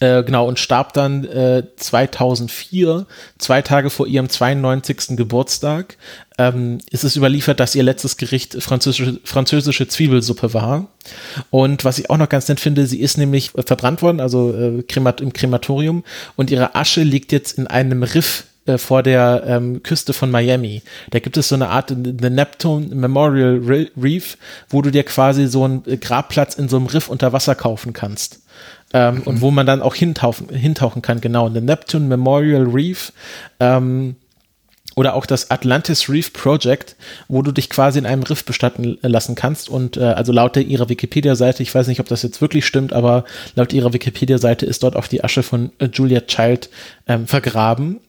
äh, 0.00 0.22
genau, 0.22 0.46
und 0.46 0.58
starb 0.58 0.92
dann 0.92 1.24
äh, 1.24 1.64
2004, 1.76 3.06
zwei 3.38 3.62
Tage 3.62 3.88
vor 3.88 4.06
ihrem 4.06 4.28
92. 4.28 5.16
Geburtstag. 5.16 5.96
Ähm, 6.36 6.78
ist 6.90 7.04
es 7.04 7.16
überliefert, 7.16 7.58
dass 7.58 7.74
ihr 7.74 7.82
letztes 7.82 8.18
Gericht 8.18 8.62
französische, 8.62 9.18
französische 9.24 9.88
Zwiebelsuppe 9.88 10.52
war. 10.52 10.88
Und 11.50 11.84
was 11.84 11.98
ich 11.98 12.10
auch 12.10 12.18
noch 12.18 12.28
ganz 12.28 12.48
nett 12.48 12.60
finde, 12.60 12.86
sie 12.86 13.00
ist 13.00 13.16
nämlich 13.16 13.50
verbrannt 13.50 14.02
worden, 14.02 14.20
also 14.20 14.54
äh, 14.54 14.82
Kremat 14.82 15.22
im 15.22 15.32
Krematorium, 15.32 16.04
und 16.36 16.50
ihre 16.50 16.74
Asche 16.74 17.02
liegt 17.02 17.32
jetzt 17.32 17.58
in 17.58 17.66
einem 17.66 18.02
Riff 18.02 18.44
äh, 18.68 18.78
vor 18.78 19.02
der 19.02 19.44
ähm, 19.46 19.82
Küste 19.82 20.12
von 20.12 20.30
Miami. 20.30 20.82
Da 21.10 21.18
gibt 21.18 21.36
es 21.36 21.48
so 21.48 21.54
eine 21.54 21.68
Art, 21.68 21.88
The 21.88 22.30
Neptune 22.30 22.94
Memorial 22.94 23.60
Reef, 23.96 24.36
wo 24.68 24.82
du 24.82 24.90
dir 24.90 25.04
quasi 25.04 25.46
so 25.46 25.64
einen 25.64 25.82
Grabplatz 26.00 26.54
in 26.54 26.68
so 26.68 26.76
einem 26.76 26.86
Riff 26.86 27.08
unter 27.08 27.32
Wasser 27.32 27.54
kaufen 27.54 27.92
kannst. 27.92 28.40
Ähm, 28.92 29.16
mhm. 29.16 29.22
Und 29.22 29.40
wo 29.40 29.50
man 29.50 29.66
dann 29.66 29.82
auch 29.82 29.94
hintauchen, 29.94 30.50
hintauchen 30.50 31.02
kann, 31.02 31.20
genau. 31.20 31.48
The 31.48 31.60
Neptune 31.60 32.06
Memorial 32.06 32.64
Reef. 32.64 33.12
Ähm, 33.58 34.16
oder 34.98 35.14
auch 35.14 35.26
das 35.26 35.52
Atlantis 35.52 36.08
Reef 36.08 36.32
Project, 36.32 36.96
wo 37.28 37.40
du 37.42 37.52
dich 37.52 37.70
quasi 37.70 38.00
in 38.00 38.06
einem 38.06 38.24
Riff 38.24 38.44
bestatten 38.44 38.98
lassen 39.02 39.36
kannst. 39.36 39.68
Und 39.68 39.96
äh, 39.96 40.00
also 40.02 40.32
laut 40.32 40.56
der, 40.56 40.64
ihrer 40.64 40.88
Wikipedia-Seite, 40.88 41.62
ich 41.62 41.72
weiß 41.72 41.86
nicht, 41.86 42.00
ob 42.00 42.08
das 42.08 42.24
jetzt 42.24 42.40
wirklich 42.40 42.66
stimmt, 42.66 42.92
aber 42.92 43.24
laut 43.54 43.72
ihrer 43.72 43.92
Wikipedia-Seite 43.92 44.66
ist 44.66 44.82
dort 44.82 44.96
auch 44.96 45.06
die 45.06 45.22
Asche 45.22 45.44
von 45.44 45.70
äh, 45.78 45.86
Julia 45.86 46.22
Child 46.22 46.68
ähm, 47.06 47.28
vergraben. 47.28 48.00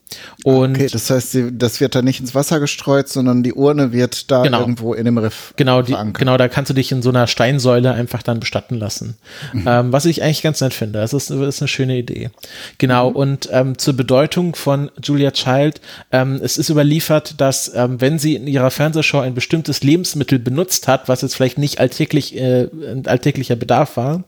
Und 0.44 0.78
okay, 0.78 0.88
das 0.92 1.10
heißt, 1.10 1.38
das 1.52 1.82
wird 1.82 1.96
da 1.96 2.02
nicht 2.02 2.20
ins 2.20 2.34
Wasser 2.34 2.60
gestreut, 2.60 3.10
sondern 3.10 3.44
die 3.44 3.54
Urne 3.54 3.92
wird 3.92 4.32
da 4.32 4.44
genau, 4.44 4.62
irgendwo 4.62 4.94
in 4.94 5.06
dem 5.06 5.18
Riff 5.18 5.54
genau, 5.56 5.82
die, 5.82 5.96
Genau, 6.14 6.38
da 6.38 6.48
kannst 6.48 6.70
du 6.70 6.74
dich 6.74 6.92
in 6.92 7.02
so 7.02 7.10
einer 7.10 7.28
Steinsäule 7.28 7.92
einfach 7.92 8.24
dann 8.24 8.40
bestatten 8.40 8.76
lassen. 8.76 9.18
Mhm. 9.54 9.66
Ähm, 9.68 9.92
was 9.92 10.06
ich 10.06 10.24
eigentlich 10.24 10.42
ganz 10.42 10.62
nett 10.62 10.74
finde. 10.74 11.00
Das 11.00 11.14
ist, 11.14 11.30
das 11.30 11.40
ist 11.40 11.62
eine 11.62 11.68
schöne 11.68 11.98
Idee. 11.98 12.30
Genau, 12.78 13.10
mhm. 13.10 13.16
und 13.16 13.50
ähm, 13.52 13.78
zur 13.78 13.96
Bedeutung 13.96 14.56
von 14.56 14.92
Julia 15.04 15.32
Child. 15.32 15.82
Ähm, 16.12 16.40
es 16.44 16.58
ist 16.58 16.70
überliefert, 16.70 17.40
dass 17.40 17.74
ähm, 17.76 18.02
wenn 18.02 18.20
sie 18.20 18.36
in 18.36 18.48
ihrer 18.48 18.72
Fernsehshow 18.72 19.20
ein 19.20 19.34
bestimmtes 19.34 19.84
Lebensmittel 19.84 20.40
benutzt 20.40 20.88
hat, 20.88 21.08
was 21.10 21.22
jetzt 21.22 21.36
vielleicht 21.36 21.58
nicht 21.58 21.80
alltäglich, 21.80 22.36
äh, 22.36 22.68
alltäglicher 23.06 23.56
Bedarf 23.56 23.98
war, 23.98 24.24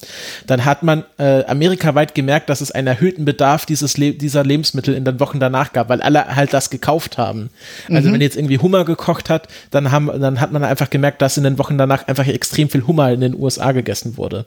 dann 0.48 0.66
hat 0.66 0.84
man 0.84 1.04
äh, 1.18 1.44
amerikaweit 1.46 2.16
gemerkt, 2.16 2.50
dass 2.50 2.62
es 2.62 2.72
einen 2.72 2.88
erhöhten 2.88 3.26
Bedarf 3.26 3.66
dieses 3.66 3.98
Le 3.98 4.14
dieser 4.14 4.44
Lebensmittel 4.44 4.94
in 4.94 5.06
den 5.06 5.20
Wochen 5.20 5.40
danach 5.40 5.71
gab, 5.74 5.90
weil 5.90 6.02
alle 6.02 6.36
halt 6.36 6.54
das 6.54 6.70
gekauft 6.70 7.18
haben. 7.18 7.50
Also 7.90 8.10
mhm. 8.10 8.14
wenn 8.14 8.22
jetzt 8.22 8.38
irgendwie 8.38 8.60
Hummer 8.60 8.86
gekocht 8.86 9.30
hat, 9.30 9.48
dann 9.72 9.92
haben, 9.92 10.08
dann 10.20 10.40
hat 10.40 10.52
man 10.52 10.64
einfach 10.64 10.90
gemerkt, 10.90 11.22
dass 11.22 11.38
in 11.38 11.44
den 11.44 11.58
Wochen 11.58 11.78
danach 11.78 12.08
einfach 12.08 12.28
extrem 12.28 12.70
viel 12.70 12.86
Hummer 12.88 13.12
in 13.12 13.22
den 13.22 13.36
USA 13.36 13.72
gegessen 13.72 14.18
wurde. 14.18 14.46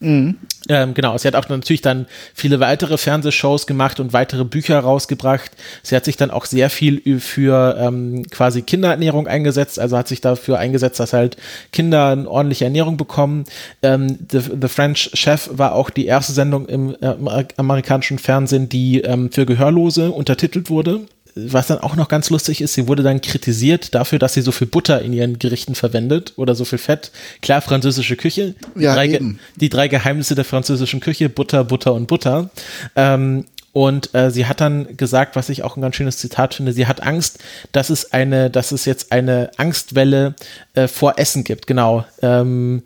Mhm. 0.00 0.36
Ähm, 0.68 0.94
genau, 0.94 1.16
sie 1.18 1.28
hat 1.28 1.36
auch 1.36 1.48
natürlich 1.48 1.82
dann 1.82 2.06
viele 2.34 2.58
weitere 2.58 2.96
Fernsehshows 2.96 3.66
gemacht 3.66 4.00
und 4.00 4.12
weitere 4.12 4.44
Bücher 4.44 4.80
rausgebracht. 4.80 5.50
Sie 5.82 5.94
hat 5.94 6.04
sich 6.04 6.16
dann 6.16 6.30
auch 6.30 6.46
sehr 6.46 6.70
viel 6.70 7.20
für 7.20 7.76
ähm, 7.78 8.24
quasi 8.30 8.62
Kinderernährung 8.62 9.26
eingesetzt, 9.26 9.78
also 9.78 9.96
hat 9.96 10.08
sich 10.08 10.20
dafür 10.20 10.58
eingesetzt, 10.58 11.00
dass 11.00 11.12
halt 11.12 11.36
Kinder 11.72 12.08
eine 12.08 12.28
ordentliche 12.28 12.64
Ernährung 12.64 12.96
bekommen. 12.96 13.44
Ähm, 13.82 14.18
The, 14.30 14.40
The, 14.60 14.68
French 14.68 15.10
Chef 15.14 15.50
war 15.52 15.74
auch 15.74 15.90
die 15.90 16.06
erste 16.06 16.32
Sendung 16.32 16.66
im 16.66 16.96
äh, 17.00 17.44
amerikanischen 17.56 18.18
Fernsehen, 18.18 18.68
die 18.68 19.02
ähm, 19.02 19.30
für 19.30 19.46
Gehörlose 19.46 20.10
untertitelt 20.10 20.70
wurde 20.70 21.02
was 21.34 21.66
dann 21.66 21.78
auch 21.78 21.96
noch 21.96 22.08
ganz 22.08 22.30
lustig 22.30 22.60
ist, 22.60 22.74
sie 22.74 22.86
wurde 22.86 23.02
dann 23.02 23.20
kritisiert 23.20 23.94
dafür, 23.94 24.18
dass 24.18 24.34
sie 24.34 24.42
so 24.42 24.52
viel 24.52 24.66
Butter 24.66 25.02
in 25.02 25.12
ihren 25.12 25.38
Gerichten 25.38 25.74
verwendet 25.74 26.32
oder 26.36 26.54
so 26.54 26.64
viel 26.64 26.78
Fett. 26.78 27.10
Klar, 27.42 27.60
französische 27.60 28.16
Küche. 28.16 28.54
Die, 28.76 28.82
ja, 28.82 28.94
drei, 28.94 29.20
die 29.56 29.68
drei 29.68 29.88
Geheimnisse 29.88 30.34
der 30.34 30.44
französischen 30.44 31.00
Küche, 31.00 31.28
Butter, 31.28 31.64
Butter 31.64 31.94
und 31.94 32.06
Butter. 32.06 32.50
Ähm, 32.94 33.44
und 33.72 34.14
äh, 34.14 34.30
sie 34.30 34.46
hat 34.46 34.60
dann 34.60 34.96
gesagt, 34.96 35.34
was 35.34 35.48
ich 35.48 35.64
auch 35.64 35.76
ein 35.76 35.80
ganz 35.80 35.96
schönes 35.96 36.18
Zitat 36.18 36.54
finde, 36.54 36.72
sie 36.72 36.86
hat 36.86 37.02
Angst, 37.02 37.40
dass 37.72 37.90
es 37.90 38.12
eine, 38.12 38.48
dass 38.48 38.70
es 38.70 38.84
jetzt 38.84 39.10
eine 39.10 39.50
Angstwelle 39.56 40.36
äh, 40.74 40.86
vor 40.86 41.18
Essen 41.18 41.42
gibt. 41.42 41.66
Genau. 41.66 42.04
Ähm, 42.22 42.84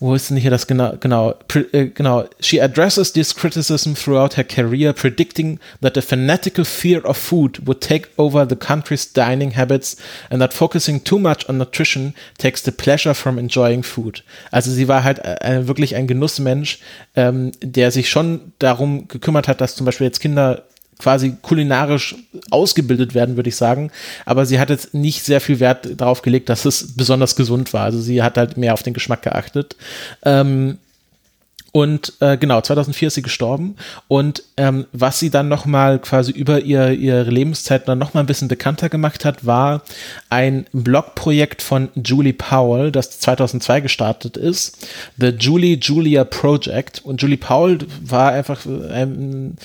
wo 0.00 0.14
ist 0.14 0.30
denn 0.30 0.38
hier 0.38 0.50
das 0.50 0.66
genau, 0.66 0.94
genau, 0.98 1.34
äh, 1.72 1.88
genau. 1.88 2.24
She 2.40 2.60
addresses 2.60 3.12
this 3.12 3.34
criticism 3.34 3.94
throughout 3.94 4.36
her 4.38 4.44
career, 4.44 4.94
predicting 4.94 5.60
that 5.82 5.98
a 5.98 6.00
fanatical 6.00 6.64
fear 6.64 7.04
of 7.04 7.18
food 7.18 7.66
would 7.66 7.82
take 7.82 8.08
over 8.16 8.46
the 8.48 8.56
country's 8.56 9.12
dining 9.12 9.54
habits 9.54 9.98
and 10.30 10.40
that 10.40 10.54
focusing 10.54 11.04
too 11.04 11.18
much 11.18 11.46
on 11.50 11.58
nutrition 11.58 12.14
takes 12.38 12.62
the 12.62 12.72
pleasure 12.72 13.14
from 13.14 13.38
enjoying 13.38 13.82
food. 13.82 14.24
Also 14.50 14.70
sie 14.70 14.88
war 14.88 15.04
halt 15.04 15.18
äh, 15.18 15.68
wirklich 15.68 15.94
ein 15.94 16.06
Genussmensch, 16.06 16.78
ähm, 17.14 17.52
der 17.62 17.90
sich 17.90 18.08
schon 18.08 18.52
darum 18.58 19.06
gekümmert 19.06 19.48
hat, 19.48 19.60
dass 19.60 19.76
zum 19.76 19.84
Beispiel 19.84 20.06
jetzt 20.06 20.20
Kinder 20.20 20.64
quasi 21.00 21.36
kulinarisch 21.42 22.14
ausgebildet 22.50 23.14
werden, 23.14 23.36
würde 23.36 23.48
ich 23.48 23.56
sagen. 23.56 23.90
Aber 24.26 24.46
sie 24.46 24.60
hat 24.60 24.70
jetzt 24.70 24.94
nicht 24.94 25.24
sehr 25.24 25.40
viel 25.40 25.60
Wert 25.60 26.00
darauf 26.00 26.22
gelegt, 26.22 26.48
dass 26.48 26.64
es 26.64 26.94
besonders 26.96 27.36
gesund 27.36 27.72
war. 27.72 27.84
Also 27.84 28.00
sie 28.00 28.22
hat 28.22 28.36
halt 28.36 28.56
mehr 28.56 28.74
auf 28.74 28.82
den 28.82 28.94
Geschmack 28.94 29.22
geachtet. 29.22 29.76
Ähm, 30.24 30.78
und 31.72 32.14
äh, 32.20 32.36
genau, 32.36 32.60
2004 32.60 33.08
ist 33.08 33.14
sie 33.14 33.22
gestorben. 33.22 33.76
Und 34.08 34.42
ähm, 34.56 34.86
was 34.92 35.20
sie 35.20 35.30
dann 35.30 35.48
nochmal 35.48 36.00
quasi 36.00 36.32
über 36.32 36.60
ihr, 36.60 36.90
ihre 36.90 37.30
Lebenszeit 37.30 37.86
dann 37.86 37.98
nochmal 37.98 38.24
ein 38.24 38.26
bisschen 38.26 38.48
bekannter 38.48 38.88
gemacht 38.88 39.24
hat, 39.24 39.46
war 39.46 39.82
ein 40.30 40.66
Blogprojekt 40.72 41.62
von 41.62 41.88
Julie 41.94 42.32
Powell, 42.32 42.90
das 42.90 43.20
2002 43.20 43.80
gestartet 43.82 44.36
ist. 44.36 44.84
The 45.16 45.28
Julie 45.28 45.76
Julia 45.76 46.24
Project. 46.24 47.02
Und 47.04 47.22
Julie 47.22 47.38
Powell 47.38 47.78
war 48.02 48.32
einfach 48.32 48.66
ein, 48.66 49.56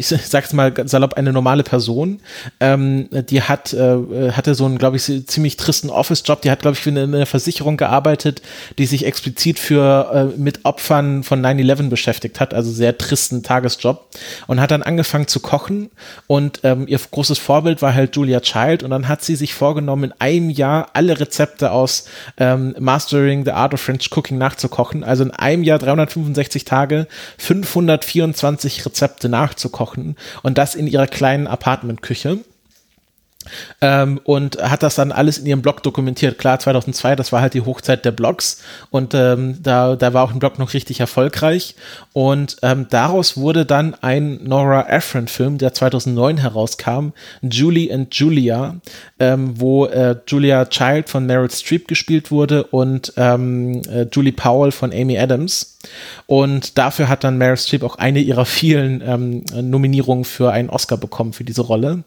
ich 0.00 0.06
sag's 0.06 0.52
mal 0.52 0.72
salopp, 0.86 1.14
eine 1.14 1.32
normale 1.32 1.64
Person. 1.64 2.20
Ähm, 2.60 3.08
die 3.10 3.42
hat, 3.42 3.72
äh, 3.72 4.30
hatte 4.30 4.54
so 4.54 4.64
einen, 4.64 4.78
glaube 4.78 4.96
ich, 4.96 5.26
ziemlich 5.26 5.56
tristen 5.56 5.90
Office-Job. 5.90 6.40
Die 6.42 6.52
hat, 6.52 6.62
glaube 6.62 6.76
ich, 6.76 6.80
für 6.80 6.90
eine, 6.90 7.02
eine, 7.02 7.26
Versicherung 7.26 7.76
gearbeitet, 7.76 8.40
die 8.78 8.86
sich 8.86 9.04
explizit 9.04 9.58
für 9.58 10.32
äh, 10.36 10.38
mit 10.38 10.64
Opfern 10.64 11.24
von 11.24 11.44
9-11 11.44 11.88
beschäftigt 11.88 12.38
hat, 12.38 12.54
also 12.54 12.70
sehr 12.70 12.96
tristen 12.96 13.42
Tagesjob. 13.42 14.06
Und 14.46 14.60
hat 14.60 14.70
dann 14.70 14.84
angefangen 14.84 15.26
zu 15.26 15.40
kochen. 15.40 15.90
Und 16.28 16.60
ähm, 16.62 16.86
ihr 16.86 16.98
großes 16.98 17.38
Vorbild 17.38 17.82
war 17.82 17.92
halt 17.92 18.14
Julia 18.14 18.38
Child. 18.38 18.84
Und 18.84 18.90
dann 18.90 19.08
hat 19.08 19.24
sie 19.24 19.34
sich 19.34 19.52
vorgenommen, 19.52 20.04
in 20.04 20.12
einem 20.20 20.50
Jahr 20.50 20.90
alle 20.92 21.18
Rezepte 21.18 21.72
aus 21.72 22.04
ähm, 22.36 22.76
Mastering 22.78 23.44
the 23.44 23.50
Art 23.50 23.74
of 23.74 23.80
French 23.80 24.08
Cooking 24.12 24.38
nachzukochen. 24.38 25.02
Also 25.02 25.24
in 25.24 25.32
einem 25.32 25.64
Jahr 25.64 25.80
365 25.80 26.64
Tage, 26.64 27.08
524 27.38 28.86
Rezepte 28.86 29.28
nachzukochen 29.28 29.87
kochen 29.88 30.16
und 30.42 30.58
das 30.58 30.74
in 30.74 30.86
ihrer 30.86 31.06
kleinen 31.06 31.46
Apartmentküche. 31.46 32.38
Ähm, 33.80 34.20
und 34.24 34.60
hat 34.62 34.82
das 34.82 34.96
dann 34.96 35.10
alles 35.10 35.38
in 35.38 35.46
ihrem 35.46 35.62
Blog 35.62 35.82
dokumentiert. 35.82 36.36
Klar, 36.38 36.58
2002, 36.58 37.16
das 37.16 37.32
war 37.32 37.40
halt 37.40 37.54
die 37.54 37.62
Hochzeit 37.62 38.04
der 38.04 38.10
Blogs 38.10 38.62
und 38.90 39.14
ähm, 39.14 39.56
da, 39.62 39.96
da 39.96 40.12
war 40.12 40.24
auch 40.24 40.32
ein 40.32 40.38
Blog 40.38 40.58
noch 40.58 40.74
richtig 40.74 41.00
erfolgreich 41.00 41.74
und 42.12 42.58
ähm, 42.60 42.88
daraus 42.90 43.38
wurde 43.38 43.64
dann 43.64 43.94
ein 44.02 44.40
Nora 44.44 44.90
Ephron-Film, 44.90 45.56
der 45.56 45.72
2009 45.72 46.36
herauskam, 46.36 47.12
Julie 47.40 47.90
and 47.90 48.14
Julia, 48.14 48.74
ähm, 49.18 49.58
wo 49.58 49.86
äh, 49.86 50.16
Julia 50.26 50.66
Child 50.66 51.08
von 51.08 51.24
Meryl 51.24 51.50
Streep 51.50 51.88
gespielt 51.88 52.30
wurde 52.30 52.64
und 52.64 53.14
ähm, 53.16 53.80
äh, 53.90 54.06
Julie 54.12 54.32
Powell 54.32 54.72
von 54.72 54.92
Amy 54.92 55.18
Adams. 55.18 55.77
Und 56.26 56.76
dafür 56.76 57.08
hat 57.08 57.24
dann 57.24 57.38
Meryl 57.38 57.56
Streep 57.56 57.82
auch 57.82 57.96
eine 57.96 58.20
ihrer 58.20 58.44
vielen 58.44 59.00
ähm, 59.00 59.44
Nominierungen 59.54 60.24
für 60.24 60.52
einen 60.52 60.70
Oscar 60.70 60.96
bekommen 60.96 61.32
für 61.32 61.44
diese 61.44 61.62
Rolle. 61.62 62.04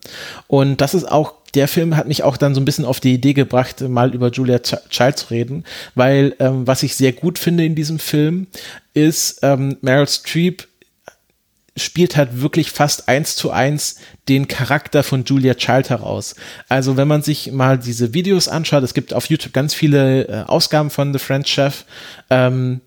Und 0.47 0.81
das 0.81 0.93
ist 0.93 1.09
auch 1.09 1.35
der 1.55 1.67
Film 1.67 1.97
hat 1.97 2.07
mich 2.07 2.23
auch 2.23 2.37
dann 2.37 2.55
so 2.55 2.61
ein 2.61 2.65
bisschen 2.65 2.85
auf 2.85 2.99
die 2.99 3.13
Idee 3.13 3.33
gebracht, 3.33 3.81
mal 3.81 4.13
über 4.13 4.29
Julia 4.31 4.59
Child 4.59 5.17
zu 5.17 5.27
reden, 5.31 5.65
weil 5.95 6.35
ähm, 6.39 6.65
was 6.65 6.83
ich 6.83 6.95
sehr 6.95 7.11
gut 7.11 7.39
finde 7.39 7.65
in 7.65 7.75
diesem 7.75 7.99
Film 7.99 8.47
ist, 8.93 9.39
ähm, 9.41 9.77
Meryl 9.81 10.07
Streep 10.07 10.67
spielt 11.77 12.17
halt 12.17 12.41
wirklich 12.41 12.71
fast 12.71 13.07
eins 13.07 13.35
zu 13.35 13.51
eins 13.51 13.97
den 14.27 14.47
Charakter 14.47 15.03
von 15.03 15.23
Julia 15.23 15.55
Child 15.55 15.89
heraus. 15.89 16.35
Also 16.67 16.97
wenn 16.97 17.07
man 17.07 17.21
sich 17.21 17.51
mal 17.51 17.77
diese 17.77 18.13
Videos 18.13 18.47
anschaut, 18.47 18.83
es 18.83 18.93
gibt 18.93 19.13
auf 19.13 19.29
YouTube 19.29 19.53
ganz 19.53 19.73
viele 19.73 20.27
äh, 20.27 20.43
Ausgaben 20.47 20.89
von 20.89 21.13
The 21.13 21.19
French 21.19 21.47
Chef, 21.47 21.85
ähm, 22.29 22.81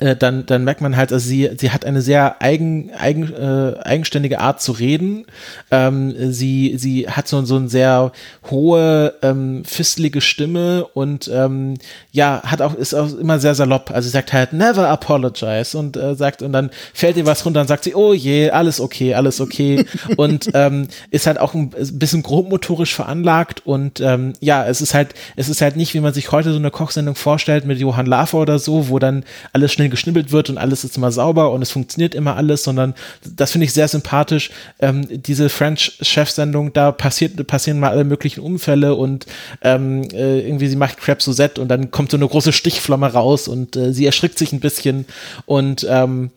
äh, 0.00 0.16
dann, 0.16 0.44
dann 0.46 0.64
merkt 0.64 0.80
man 0.80 0.96
halt, 0.96 1.12
also 1.12 1.26
sie, 1.26 1.50
sie 1.56 1.70
hat 1.70 1.84
eine 1.84 2.02
sehr 2.02 2.42
eigen, 2.42 2.90
eigen, 2.94 3.32
äh, 3.32 3.78
eigenständige 3.80 4.40
Art 4.40 4.60
zu 4.60 4.72
reden. 4.72 5.24
Ähm, 5.70 6.32
sie, 6.32 6.74
sie 6.76 7.08
hat 7.08 7.28
so, 7.28 7.44
so 7.44 7.56
eine 7.56 7.68
sehr 7.68 8.10
hohe, 8.50 9.14
ähm, 9.22 9.64
fistelige 9.64 10.20
Stimme 10.20 10.84
und 10.94 11.30
ähm, 11.32 11.74
ja, 12.10 12.42
hat 12.44 12.60
auch, 12.60 12.74
ist 12.74 12.92
auch 12.94 13.16
immer 13.16 13.38
sehr 13.38 13.54
salopp. 13.54 13.92
Also 13.92 14.06
sie 14.06 14.12
sagt 14.12 14.32
halt, 14.32 14.52
never 14.52 14.88
apologize 14.88 15.78
und 15.78 15.96
äh, 15.96 16.16
sagt, 16.16 16.42
und 16.42 16.52
dann 16.52 16.70
fällt 16.92 17.16
ihr 17.16 17.26
was 17.26 17.46
runter 17.46 17.60
und 17.60 17.68
sagt 17.68 17.84
sie, 17.84 17.94
oh 17.94 18.12
je, 18.12 18.50
alles 18.50 18.80
okay, 18.80 19.14
alles 19.14 19.40
okay. 19.40 19.84
und 20.16 20.50
ähm, 20.54 20.88
ist 21.10 21.28
halt 21.28 21.38
auch 21.38 21.54
ein 21.54 21.70
bisschen 21.70 22.24
grobmotorisch 22.24 22.94
veranlagt 22.94 23.64
und 23.64 24.00
ähm, 24.00 24.32
ja, 24.40 24.66
es 24.66 24.80
ist 24.80 24.92
halt, 24.92 25.14
es 25.36 25.48
ist 25.48 25.60
halt 25.60 25.76
nicht, 25.76 25.94
wie 25.94 26.00
man 26.00 26.12
sich 26.12 26.32
heute 26.32 26.50
so 26.50 26.58
eine 26.58 26.72
Kochsendung 26.72 27.14
vorstellt 27.14 27.64
mit 27.64 27.78
Johann 27.78 28.06
Lafer 28.06 28.38
oder 28.38 28.58
so, 28.58 28.88
wo 28.88 28.98
dann 28.98 29.24
alles 29.52 29.72
schnell 29.72 29.83
geschnibbelt 29.90 30.32
wird 30.32 30.50
und 30.50 30.58
alles 30.58 30.84
ist 30.84 30.96
immer 30.96 31.12
sauber 31.12 31.52
und 31.52 31.62
es 31.62 31.70
funktioniert 31.70 32.14
immer 32.14 32.36
alles, 32.36 32.64
sondern 32.64 32.94
das 33.24 33.52
finde 33.52 33.66
ich 33.66 33.72
sehr 33.72 33.88
sympathisch. 33.88 34.50
Ähm, 34.80 35.06
diese 35.08 35.48
French-Chef-Sendung, 35.48 36.72
da 36.72 36.92
passiert, 36.92 37.46
passieren 37.46 37.80
mal 37.80 37.90
alle 37.90 38.04
möglichen 38.04 38.40
Unfälle 38.40 38.94
und 38.94 39.26
ähm, 39.62 40.02
äh, 40.12 40.40
irgendwie 40.40 40.68
sie 40.68 40.76
macht 40.76 41.00
Crêpe 41.00 41.22
Suzette 41.22 41.60
und 41.60 41.68
dann 41.68 41.90
kommt 41.90 42.10
so 42.10 42.16
eine 42.16 42.28
große 42.28 42.52
Stichflamme 42.52 43.12
raus 43.12 43.48
und 43.48 43.76
äh, 43.76 43.92
sie 43.92 44.06
erschrickt 44.06 44.38
sich 44.38 44.52
ein 44.52 44.60
bisschen 44.60 45.06
und 45.46 45.86
ähm, 45.88 46.30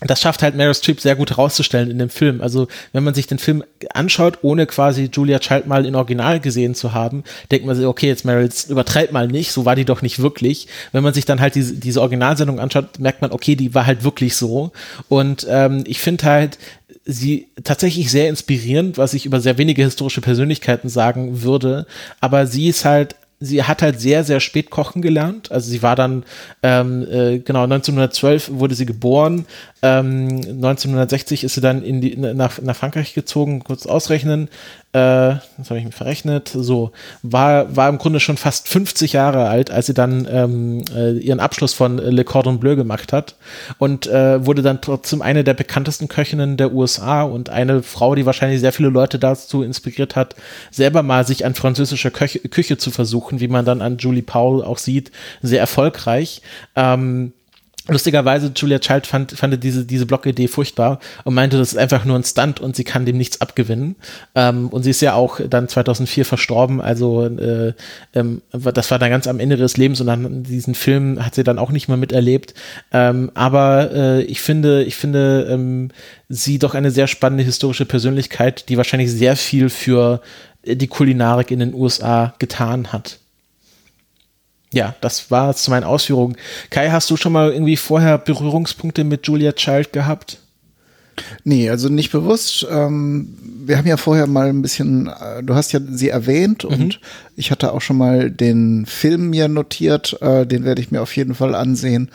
das 0.00 0.20
schafft 0.20 0.42
halt 0.42 0.54
Meryl 0.54 0.74
Streep 0.74 1.00
sehr 1.00 1.16
gut 1.16 1.30
herauszustellen 1.30 1.90
in 1.90 1.98
dem 1.98 2.08
Film. 2.08 2.40
Also 2.40 2.68
wenn 2.92 3.02
man 3.02 3.14
sich 3.14 3.26
den 3.26 3.38
Film 3.38 3.64
anschaut, 3.94 4.38
ohne 4.42 4.66
quasi 4.66 5.10
Julia 5.12 5.40
Child 5.40 5.66
mal 5.66 5.86
in 5.86 5.96
Original 5.96 6.38
gesehen 6.38 6.76
zu 6.76 6.92
haben, 6.92 7.24
denkt 7.50 7.66
man 7.66 7.74
sich, 7.74 7.84
okay, 7.84 8.06
jetzt 8.06 8.24
Meryl, 8.24 8.44
jetzt 8.44 8.70
übertreibt 8.70 9.12
mal 9.12 9.26
nicht, 9.26 9.50
so 9.50 9.64
war 9.64 9.74
die 9.74 9.84
doch 9.84 10.02
nicht 10.02 10.20
wirklich. 10.20 10.68
Wenn 10.92 11.02
man 11.02 11.14
sich 11.14 11.24
dann 11.24 11.40
halt 11.40 11.56
diese, 11.56 11.74
diese 11.74 12.00
Originalsendung 12.00 12.60
anschaut, 12.60 13.00
merkt 13.00 13.22
man, 13.22 13.32
okay, 13.32 13.56
die 13.56 13.74
war 13.74 13.86
halt 13.86 14.04
wirklich 14.04 14.36
so. 14.36 14.70
Und 15.08 15.46
ähm, 15.50 15.82
ich 15.86 15.98
finde 15.98 16.24
halt, 16.24 16.58
sie 17.04 17.48
tatsächlich 17.64 18.10
sehr 18.10 18.28
inspirierend, 18.28 18.98
was 18.98 19.14
ich 19.14 19.24
über 19.24 19.40
sehr 19.40 19.58
wenige 19.58 19.82
historische 19.82 20.20
Persönlichkeiten 20.20 20.88
sagen 20.88 21.42
würde. 21.42 21.86
Aber 22.20 22.46
sie 22.46 22.68
ist 22.68 22.84
halt 22.84 23.16
sie 23.40 23.62
hat 23.62 23.82
halt 23.82 24.00
sehr, 24.00 24.24
sehr 24.24 24.40
spät 24.40 24.70
kochen 24.70 25.02
gelernt. 25.02 25.52
Also 25.52 25.70
sie 25.70 25.82
war 25.82 25.94
dann, 25.94 26.24
ähm, 26.62 27.06
äh, 27.10 27.38
genau, 27.38 27.64
1912 27.64 28.50
wurde 28.52 28.74
sie 28.74 28.86
geboren. 28.86 29.46
Ähm, 29.82 30.28
1960 30.28 31.44
ist 31.44 31.54
sie 31.54 31.60
dann 31.60 31.82
in 31.82 32.00
die, 32.00 32.16
nach, 32.16 32.60
nach 32.60 32.76
Frankreich 32.76 33.14
gezogen, 33.14 33.62
kurz 33.62 33.86
ausrechnen 33.86 34.48
äh, 34.92 35.36
das 35.58 35.68
habe 35.68 35.78
ich 35.78 35.84
mir 35.84 35.92
verrechnet, 35.92 36.48
so, 36.48 36.92
war, 37.22 37.76
war 37.76 37.90
im 37.90 37.98
Grunde 37.98 38.20
schon 38.20 38.38
fast 38.38 38.68
50 38.68 39.12
Jahre 39.12 39.48
alt, 39.48 39.70
als 39.70 39.84
sie 39.86 39.92
dann 39.92 40.26
ähm, 40.30 40.82
äh, 40.94 41.12
ihren 41.18 41.40
Abschluss 41.40 41.74
von 41.74 41.98
Le 41.98 42.24
Cordon 42.24 42.58
Bleu 42.58 42.74
gemacht 42.74 43.12
hat 43.12 43.36
und 43.76 44.06
äh, 44.06 44.46
wurde 44.46 44.62
dann 44.62 44.80
trotzdem 44.80 45.20
eine 45.20 45.44
der 45.44 45.52
bekanntesten 45.52 46.08
Köchinnen 46.08 46.56
der 46.56 46.72
USA 46.72 47.22
und 47.22 47.50
eine 47.50 47.82
Frau, 47.82 48.14
die 48.14 48.24
wahrscheinlich 48.24 48.60
sehr 48.60 48.72
viele 48.72 48.88
Leute 48.88 49.18
dazu 49.18 49.62
inspiriert 49.62 50.16
hat, 50.16 50.34
selber 50.70 51.02
mal 51.02 51.26
sich 51.26 51.44
an 51.44 51.54
französischer 51.54 52.10
Köche, 52.10 52.38
Küche 52.40 52.78
zu 52.78 52.90
versuchen, 52.90 53.40
wie 53.40 53.48
man 53.48 53.66
dann 53.66 53.82
an 53.82 53.98
Julie 53.98 54.22
Powell 54.22 54.64
auch 54.64 54.78
sieht, 54.78 55.12
sehr 55.42 55.60
erfolgreich. 55.60 56.40
Ähm, 56.76 57.34
Lustigerweise, 57.90 58.52
Julia 58.54 58.78
Child 58.80 59.06
fand, 59.06 59.32
fand 59.32 59.64
diese, 59.64 59.86
diese 59.86 60.04
Blog-Idee 60.04 60.48
furchtbar 60.48 61.00
und 61.24 61.32
meinte, 61.32 61.56
das 61.56 61.72
ist 61.72 61.78
einfach 61.78 62.04
nur 62.04 62.16
ein 62.16 62.22
Stunt 62.22 62.60
und 62.60 62.76
sie 62.76 62.84
kann 62.84 63.06
dem 63.06 63.16
nichts 63.16 63.40
abgewinnen. 63.40 63.96
Ähm, 64.34 64.68
und 64.68 64.82
sie 64.82 64.90
ist 64.90 65.00
ja 65.00 65.14
auch 65.14 65.40
dann 65.48 65.68
2004 65.68 66.26
verstorben, 66.26 66.82
also 66.82 67.24
äh, 67.24 67.72
ähm, 68.12 68.42
das 68.52 68.90
war 68.90 68.98
dann 68.98 69.08
ganz 69.08 69.26
am 69.26 69.40
Ende 69.40 69.56
des 69.56 69.78
Lebens 69.78 70.02
und 70.02 70.06
dann 70.06 70.42
diesen 70.42 70.74
Film 70.74 71.24
hat 71.24 71.34
sie 71.34 71.44
dann 71.44 71.58
auch 71.58 71.70
nicht 71.70 71.88
mehr 71.88 71.96
miterlebt. 71.96 72.52
Ähm, 72.92 73.30
aber 73.32 73.90
äh, 73.92 74.22
ich 74.22 74.42
finde, 74.42 74.84
ich 74.84 74.96
finde 74.96 75.48
ähm, 75.50 75.88
sie 76.28 76.58
doch 76.58 76.74
eine 76.74 76.90
sehr 76.90 77.06
spannende 77.06 77.44
historische 77.44 77.86
Persönlichkeit, 77.86 78.68
die 78.68 78.76
wahrscheinlich 78.76 79.10
sehr 79.10 79.34
viel 79.34 79.70
für 79.70 80.20
die 80.64 80.88
Kulinarik 80.88 81.50
in 81.50 81.60
den 81.60 81.72
USA 81.72 82.34
getan 82.38 82.92
hat 82.92 83.18
ja, 84.72 84.94
das 85.00 85.30
war 85.30 85.54
zu 85.54 85.70
meinen 85.70 85.84
Ausführungen. 85.84 86.36
Kai, 86.70 86.90
hast 86.90 87.10
du 87.10 87.16
schon 87.16 87.32
mal 87.32 87.52
irgendwie 87.52 87.76
vorher 87.76 88.18
Berührungspunkte 88.18 89.04
mit 89.04 89.26
Julia 89.26 89.52
Child 89.52 89.92
gehabt? 89.92 90.38
Nee, 91.44 91.70
also 91.70 91.88
nicht 91.88 92.12
bewusst. 92.12 92.66
Ähm, 92.70 93.36
wir 93.64 93.76
haben 93.78 93.86
ja 93.86 93.96
vorher 93.96 94.26
mal 94.26 94.48
ein 94.48 94.62
bisschen, 94.62 95.08
äh, 95.08 95.42
du 95.42 95.54
hast 95.54 95.72
ja 95.72 95.80
sie 95.90 96.10
erwähnt 96.10 96.64
mhm. 96.64 96.70
und 96.70 97.00
ich 97.36 97.50
hatte 97.50 97.72
auch 97.72 97.80
schon 97.80 97.96
mal 97.96 98.30
den 98.30 98.86
Film 98.86 99.30
mir 99.30 99.48
notiert, 99.48 100.20
äh, 100.20 100.46
den 100.46 100.64
werde 100.64 100.80
ich 100.80 100.90
mir 100.90 101.02
auf 101.02 101.16
jeden 101.16 101.34
Fall 101.34 101.54
ansehen. 101.54 102.10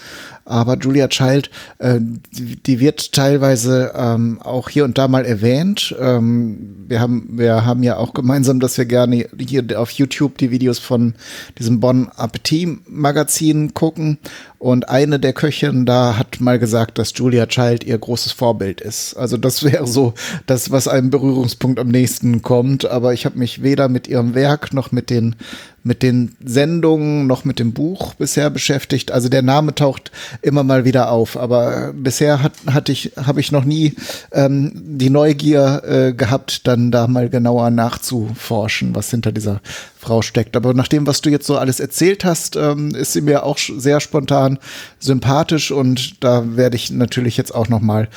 Aber 0.46 0.78
Julia 0.78 1.08
Child, 1.08 1.50
äh, 1.80 2.00
die, 2.00 2.58
die, 2.58 2.80
wird 2.80 3.14
teilweise 3.14 3.94
ähm, 3.96 4.42
auch 4.42 4.70
hier 4.70 4.84
und 4.84 4.98
da 4.98 5.08
mal 5.08 5.26
erwähnt. 5.26 5.96
Ähm, 6.00 6.86
wir 6.88 7.00
haben, 7.00 7.30
wir 7.32 7.66
haben 7.66 7.82
ja 7.84 7.98
auch 7.98 8.14
gemeinsam, 8.14 8.60
dass 8.60 8.78
wir 8.78 8.86
gerne 8.86 9.28
hier 9.40 9.80
auf 9.80 9.92
YouTube 9.92 10.38
die 10.38 10.52
Videos 10.52 10.80
von 10.80 11.16
diesem 11.58 11.80
Bon 11.80 12.10
Appetit 12.16 12.80
Magazin 12.90 13.74
gucken. 13.74 14.18
Und 14.60 14.88
eine 14.88 15.20
der 15.20 15.34
Köchinnen 15.34 15.86
da 15.86 16.18
hat 16.18 16.40
mal 16.40 16.58
gesagt, 16.58 16.98
dass 16.98 17.12
Julia 17.16 17.48
Child 17.48 17.84
ihr 17.84 17.98
großes 17.98 18.32
Vorbild 18.32 18.80
ist. 18.80 19.14
Also 19.16 19.36
das 19.36 19.64
wäre 19.64 19.86
so 19.88 20.14
das, 20.46 20.72
was 20.72 20.88
einem 20.88 21.10
Berührungspunkt 21.10 21.80
am 21.80 21.90
nächsten 21.90 22.42
kommt. 22.42 22.86
Aber 22.86 23.14
ich 23.14 23.26
habe 23.26 23.40
mich 23.40 23.62
weder 23.62 23.90
mit 23.90 24.08
ihrem 24.08 24.36
Werk 24.36 24.74
noch 24.74 24.92
mit 24.92 25.10
den 25.10 25.36
mit 25.84 26.02
den 26.02 26.36
Sendungen 26.44 27.28
noch 27.28 27.46
mit 27.46 27.60
dem 27.60 27.74
Buch 27.74 28.14
bisher 28.14 28.50
beschäftigt. 28.50 29.12
Also 29.12 29.30
der 29.30 29.42
Name 29.42 29.76
taucht 29.76 30.12
immer 30.42 30.64
mal 30.64 30.86
wieder 30.86 31.12
auf, 31.12 31.38
aber 31.38 31.94
bisher 31.94 32.42
hat, 32.42 32.54
hatte 32.68 32.92
ich, 32.92 33.12
habe 33.18 33.42
ich 33.42 33.52
noch 33.52 33.66
nie 33.66 33.96
ähm, 34.32 34.72
die 34.74 35.10
Neugier 35.10 35.82
äh, 35.86 36.14
gehabt, 36.14 36.68
dann 36.68 36.92
da 36.92 37.08
mal 37.08 37.30
genauer 37.30 37.70
nachzuforschen, 37.70 38.96
was 38.96 39.10
hinter 39.10 39.32
dieser 39.32 39.62
Frau 39.98 40.22
steckt. 40.22 40.56
Aber 40.56 40.74
nach 40.74 40.88
dem, 40.88 41.06
was 41.06 41.22
du 41.22 41.30
jetzt 41.30 41.48
so 41.48 41.58
alles 41.58 41.80
erzählt 41.80 42.24
hast, 42.24 42.56
ähm, 42.56 42.96
ist 42.96 43.14
sie 43.14 43.22
mir 43.22 43.44
auch 43.44 43.58
sehr 43.58 44.00
spontan 44.00 44.60
sympathisch 45.00 45.72
und 45.72 46.24
da 46.24 46.56
werde 46.56 46.78
ich 46.78 46.92
natürlich 46.92 47.36
jetzt 47.38 47.54
auch 47.54 47.68
noch 47.68 47.82
mal 47.82 48.08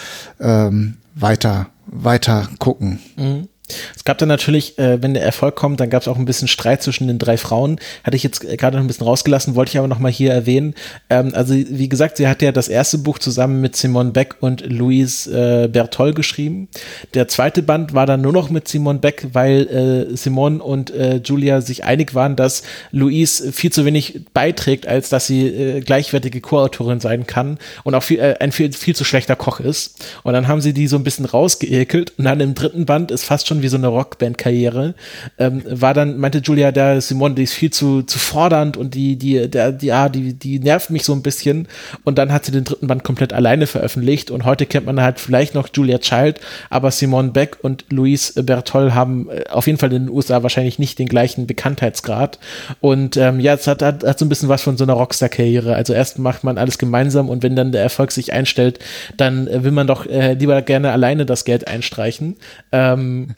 ähm, 0.40 0.94
weiter 1.14 1.68
weiter 1.86 2.48
gucken. 2.58 2.98
Mhm. 3.16 3.48
Es 3.94 4.04
gab 4.04 4.18
dann 4.18 4.28
natürlich, 4.28 4.78
äh, 4.78 5.02
wenn 5.02 5.14
der 5.14 5.22
Erfolg 5.22 5.56
kommt, 5.56 5.80
dann 5.80 5.90
gab 5.90 6.02
es 6.02 6.08
auch 6.08 6.16
ein 6.16 6.24
bisschen 6.24 6.48
Streit 6.48 6.82
zwischen 6.82 7.08
den 7.08 7.18
drei 7.18 7.36
Frauen. 7.36 7.78
Hatte 8.04 8.16
ich 8.16 8.22
jetzt 8.22 8.40
gerade 8.40 8.76
noch 8.76 8.84
ein 8.84 8.86
bisschen 8.86 9.06
rausgelassen, 9.06 9.54
wollte 9.54 9.70
ich 9.70 9.78
aber 9.78 9.88
noch 9.88 9.98
mal 9.98 10.10
hier 10.10 10.32
erwähnen. 10.32 10.74
Ähm, 11.10 11.32
also 11.34 11.54
wie 11.54 11.88
gesagt, 11.88 12.16
sie 12.16 12.28
hat 12.28 12.42
ja 12.42 12.52
das 12.52 12.68
erste 12.68 12.98
Buch 12.98 13.18
zusammen 13.18 13.60
mit 13.60 13.76
Simone 13.76 14.10
Beck 14.10 14.36
und 14.40 14.64
Louise 14.66 15.30
äh, 15.30 15.68
Bertol 15.68 16.14
geschrieben. 16.14 16.68
Der 17.14 17.28
zweite 17.28 17.62
Band 17.62 17.94
war 17.94 18.06
dann 18.06 18.20
nur 18.20 18.32
noch 18.32 18.50
mit 18.50 18.68
Simone 18.68 18.98
Beck, 18.98 19.28
weil 19.32 20.08
äh, 20.12 20.16
Simone 20.16 20.62
und 20.62 20.90
äh, 20.90 21.16
Julia 21.24 21.60
sich 21.60 21.84
einig 21.84 22.14
waren, 22.14 22.36
dass 22.36 22.62
Louise 22.92 23.52
viel 23.52 23.72
zu 23.72 23.84
wenig 23.84 24.20
beiträgt, 24.32 24.86
als 24.86 25.08
dass 25.08 25.26
sie 25.26 25.46
äh, 25.46 25.80
gleichwertige 25.80 26.40
Co-Autorin 26.40 27.00
sein 27.00 27.26
kann 27.26 27.58
und 27.84 27.94
auch 27.94 28.02
viel, 28.02 28.18
äh, 28.18 28.36
ein 28.40 28.52
viel, 28.52 28.72
viel 28.72 28.94
zu 28.94 29.04
schlechter 29.04 29.36
Koch 29.36 29.60
ist. 29.60 30.06
Und 30.22 30.32
dann 30.32 30.48
haben 30.48 30.60
sie 30.60 30.72
die 30.72 30.86
so 30.86 30.96
ein 30.96 31.04
bisschen 31.04 31.24
rausgeekelt 31.24 32.12
und 32.18 32.24
dann 32.24 32.40
im 32.40 32.54
dritten 32.54 32.86
Band 32.86 33.10
ist 33.10 33.24
fast 33.24 33.48
schon 33.48 33.55
wie 33.62 33.68
so 33.68 33.76
eine 33.76 33.88
Rockband-Karriere, 33.88 34.94
ähm, 35.38 35.62
war 35.68 35.94
dann, 35.94 36.18
meinte 36.18 36.38
Julia, 36.38 36.72
der 36.72 37.00
Simone, 37.00 37.34
die 37.34 37.42
ist 37.42 37.54
viel 37.54 37.70
zu, 37.70 38.02
zu 38.02 38.18
fordernd 38.18 38.76
und 38.76 38.94
die, 38.94 39.16
die, 39.16 39.48
der, 39.48 39.72
die, 39.72 39.86
ja, 39.86 40.08
die, 40.08 40.34
die 40.34 40.58
nervt 40.58 40.90
mich 40.90 41.04
so 41.04 41.12
ein 41.12 41.22
bisschen. 41.22 41.68
Und 42.04 42.18
dann 42.18 42.32
hat 42.32 42.44
sie 42.44 42.52
den 42.52 42.64
dritten 42.64 42.86
Band 42.86 43.04
komplett 43.04 43.32
alleine 43.32 43.66
veröffentlicht 43.66 44.30
und 44.30 44.44
heute 44.44 44.66
kennt 44.66 44.86
man 44.86 45.00
halt 45.00 45.20
vielleicht 45.20 45.54
noch 45.54 45.68
Julia 45.72 45.98
Child, 45.98 46.40
aber 46.70 46.90
Simone 46.90 47.30
Beck 47.30 47.58
und 47.62 47.84
Louise 47.90 48.42
Bertol 48.42 48.94
haben 48.94 49.28
äh, 49.30 49.44
auf 49.50 49.66
jeden 49.66 49.78
Fall 49.78 49.92
in 49.92 50.06
den 50.06 50.14
USA 50.14 50.42
wahrscheinlich 50.42 50.78
nicht 50.78 50.98
den 50.98 51.08
gleichen 51.08 51.46
Bekanntheitsgrad. 51.46 52.38
Und 52.80 53.16
ähm, 53.16 53.40
ja, 53.40 53.54
es 53.54 53.66
hat, 53.66 53.82
hat, 53.82 54.04
hat 54.04 54.18
so 54.18 54.24
ein 54.24 54.28
bisschen 54.28 54.48
was 54.48 54.62
von 54.62 54.76
so 54.76 54.84
einer 54.84 54.94
Rockstar-Karriere. 54.94 55.74
Also 55.74 55.92
erst 55.92 56.18
macht 56.18 56.44
man 56.44 56.58
alles 56.58 56.78
gemeinsam 56.78 57.28
und 57.28 57.42
wenn 57.42 57.56
dann 57.56 57.72
der 57.72 57.82
Erfolg 57.82 58.12
sich 58.12 58.32
einstellt, 58.32 58.78
dann 59.16 59.46
äh, 59.48 59.64
will 59.64 59.72
man 59.72 59.86
doch 59.86 60.06
äh, 60.06 60.34
lieber 60.34 60.60
gerne 60.62 60.92
alleine 60.92 61.26
das 61.26 61.44
Geld 61.44 61.66
einstreichen. 61.68 62.36
Ähm, 62.72 63.34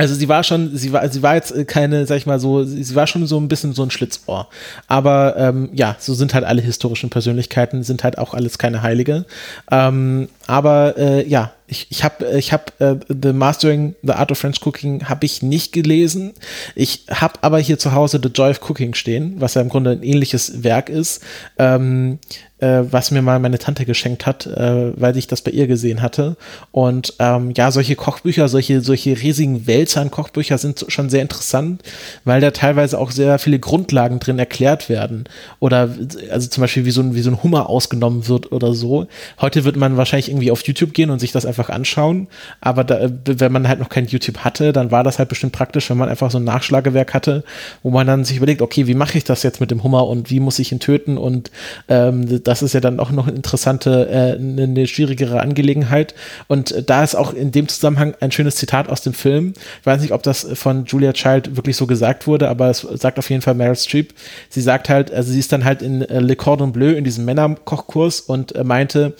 also 0.00 0.14
sie 0.14 0.30
war 0.30 0.42
schon, 0.44 0.74
sie 0.74 0.94
war, 0.94 1.06
sie 1.10 1.22
war 1.22 1.34
jetzt 1.34 1.52
keine, 1.68 2.06
sag 2.06 2.16
ich 2.16 2.24
mal 2.24 2.40
so, 2.40 2.64
sie 2.64 2.94
war 2.94 3.06
schon 3.06 3.26
so 3.26 3.38
ein 3.38 3.48
bisschen 3.48 3.74
so 3.74 3.82
ein 3.82 3.90
Schlitzohr. 3.90 4.48
Aber 4.88 5.34
ähm, 5.36 5.68
ja, 5.74 5.94
so 5.98 6.14
sind 6.14 6.32
halt 6.32 6.44
alle 6.44 6.62
historischen 6.62 7.10
Persönlichkeiten, 7.10 7.82
sind 7.82 8.02
halt 8.02 8.16
auch 8.16 8.32
alles 8.32 8.56
keine 8.56 8.80
Heilige. 8.80 9.26
Ähm, 9.70 10.30
aber 10.50 10.98
äh, 10.98 11.28
ja, 11.28 11.52
ich, 11.68 11.86
ich 11.90 12.02
habe 12.02 12.28
ich 12.36 12.52
hab, 12.52 12.72
äh, 12.80 12.96
The 13.08 13.32
Mastering 13.32 13.94
the 14.02 14.14
Art 14.14 14.32
of 14.32 14.38
French 14.38 14.60
Cooking 14.66 15.08
habe 15.08 15.24
ich 15.24 15.42
nicht 15.42 15.72
gelesen. 15.72 16.32
Ich 16.74 17.04
habe 17.08 17.34
aber 17.42 17.60
hier 17.60 17.78
zu 17.78 17.92
Hause 17.92 18.18
The 18.20 18.30
Joy 18.30 18.50
of 18.50 18.68
Cooking 18.68 18.94
stehen, 18.94 19.36
was 19.38 19.54
ja 19.54 19.62
im 19.62 19.68
Grunde 19.68 19.90
ein 19.92 20.02
ähnliches 20.02 20.64
Werk 20.64 20.88
ist. 20.88 21.22
Ähm, 21.56 22.18
äh, 22.60 22.82
was 22.90 23.10
mir 23.10 23.22
mal 23.22 23.38
meine 23.38 23.58
Tante 23.58 23.86
geschenkt 23.86 24.26
hat, 24.26 24.46
äh, 24.46 24.92
weil 25.00 25.16
ich 25.16 25.26
das 25.26 25.40
bei 25.42 25.50
ihr 25.50 25.66
gesehen 25.66 26.02
hatte. 26.02 26.36
Und 26.72 27.14
ähm, 27.18 27.52
ja, 27.56 27.70
solche 27.70 27.96
Kochbücher, 27.96 28.48
solche, 28.48 28.82
solche 28.82 29.20
riesigen 29.20 29.66
Wälzer-Kochbücher 29.66 30.58
sind 30.58 30.84
schon 30.88 31.08
sehr 31.08 31.22
interessant, 31.22 31.82
weil 32.24 32.40
da 32.40 32.50
teilweise 32.50 32.98
auch 32.98 33.10
sehr 33.10 33.38
viele 33.38 33.58
Grundlagen 33.58 34.20
drin 34.20 34.38
erklärt 34.38 34.88
werden. 34.88 35.24
Oder 35.58 35.88
also 36.30 36.48
zum 36.48 36.60
Beispiel, 36.60 36.84
wie 36.84 36.90
so 36.90 37.00
ein, 37.00 37.14
wie 37.14 37.22
so 37.22 37.30
ein 37.30 37.42
Hummer 37.42 37.70
ausgenommen 37.70 38.28
wird 38.28 38.52
oder 38.52 38.74
so. 38.74 39.06
Heute 39.40 39.64
wird 39.64 39.76
man 39.76 39.96
wahrscheinlich 39.96 40.28
irgendwie 40.40 40.50
auf 40.50 40.62
YouTube 40.66 40.92
gehen 40.94 41.10
und 41.10 41.18
sich 41.18 41.32
das 41.32 41.46
einfach 41.46 41.68
anschauen. 41.68 42.28
Aber 42.60 42.84
da, 42.84 43.10
wenn 43.24 43.52
man 43.52 43.68
halt 43.68 43.78
noch 43.78 43.88
kein 43.88 44.06
YouTube 44.06 44.38
hatte, 44.38 44.72
dann 44.72 44.90
war 44.90 45.04
das 45.04 45.18
halt 45.18 45.28
bestimmt 45.28 45.52
praktisch, 45.52 45.90
wenn 45.90 45.98
man 45.98 46.08
einfach 46.08 46.30
so 46.30 46.38
ein 46.38 46.44
Nachschlagewerk 46.44 47.14
hatte, 47.14 47.44
wo 47.82 47.90
man 47.90 48.06
dann 48.06 48.24
sich 48.24 48.38
überlegt, 48.38 48.62
okay, 48.62 48.86
wie 48.86 48.94
mache 48.94 49.18
ich 49.18 49.24
das 49.24 49.42
jetzt 49.42 49.60
mit 49.60 49.70
dem 49.70 49.82
Hummer 49.82 50.06
und 50.06 50.30
wie 50.30 50.40
muss 50.40 50.58
ich 50.58 50.72
ihn 50.72 50.80
töten 50.80 51.18
und 51.18 51.50
ähm, 51.88 52.42
das 52.42 52.62
ist 52.62 52.72
ja 52.72 52.80
dann 52.80 52.98
auch 53.00 53.10
noch 53.10 53.26
eine 53.26 53.36
interessante, 53.36 54.08
äh, 54.08 54.38
eine 54.38 54.86
schwierigere 54.86 55.40
Angelegenheit. 55.40 56.14
Und 56.48 56.72
äh, 56.72 56.82
da 56.82 57.04
ist 57.04 57.14
auch 57.14 57.34
in 57.34 57.52
dem 57.52 57.68
Zusammenhang 57.68 58.14
ein 58.20 58.32
schönes 58.32 58.56
Zitat 58.56 58.88
aus 58.88 59.02
dem 59.02 59.12
Film. 59.12 59.52
Ich 59.80 59.86
weiß 59.86 60.00
nicht, 60.00 60.12
ob 60.12 60.22
das 60.22 60.46
von 60.54 60.84
Julia 60.86 61.12
Child 61.12 61.56
wirklich 61.56 61.76
so 61.76 61.86
gesagt 61.86 62.26
wurde, 62.26 62.48
aber 62.48 62.70
es 62.70 62.80
sagt 62.80 63.18
auf 63.18 63.28
jeden 63.30 63.42
Fall 63.42 63.54
Meryl 63.54 63.76
Streep. 63.76 64.14
Sie 64.48 64.60
sagt 64.60 64.88
halt, 64.88 65.12
also 65.12 65.32
sie 65.32 65.38
ist 65.38 65.52
dann 65.52 65.64
halt 65.64 65.82
in 65.82 66.02
äh, 66.02 66.20
Le 66.20 66.36
Cordon 66.36 66.72
Bleu 66.72 66.92
in 66.92 67.04
diesem 67.04 67.24
Männerkochkurs 67.24 68.20
und 68.20 68.54
äh, 68.54 68.64
meinte, 68.64 69.14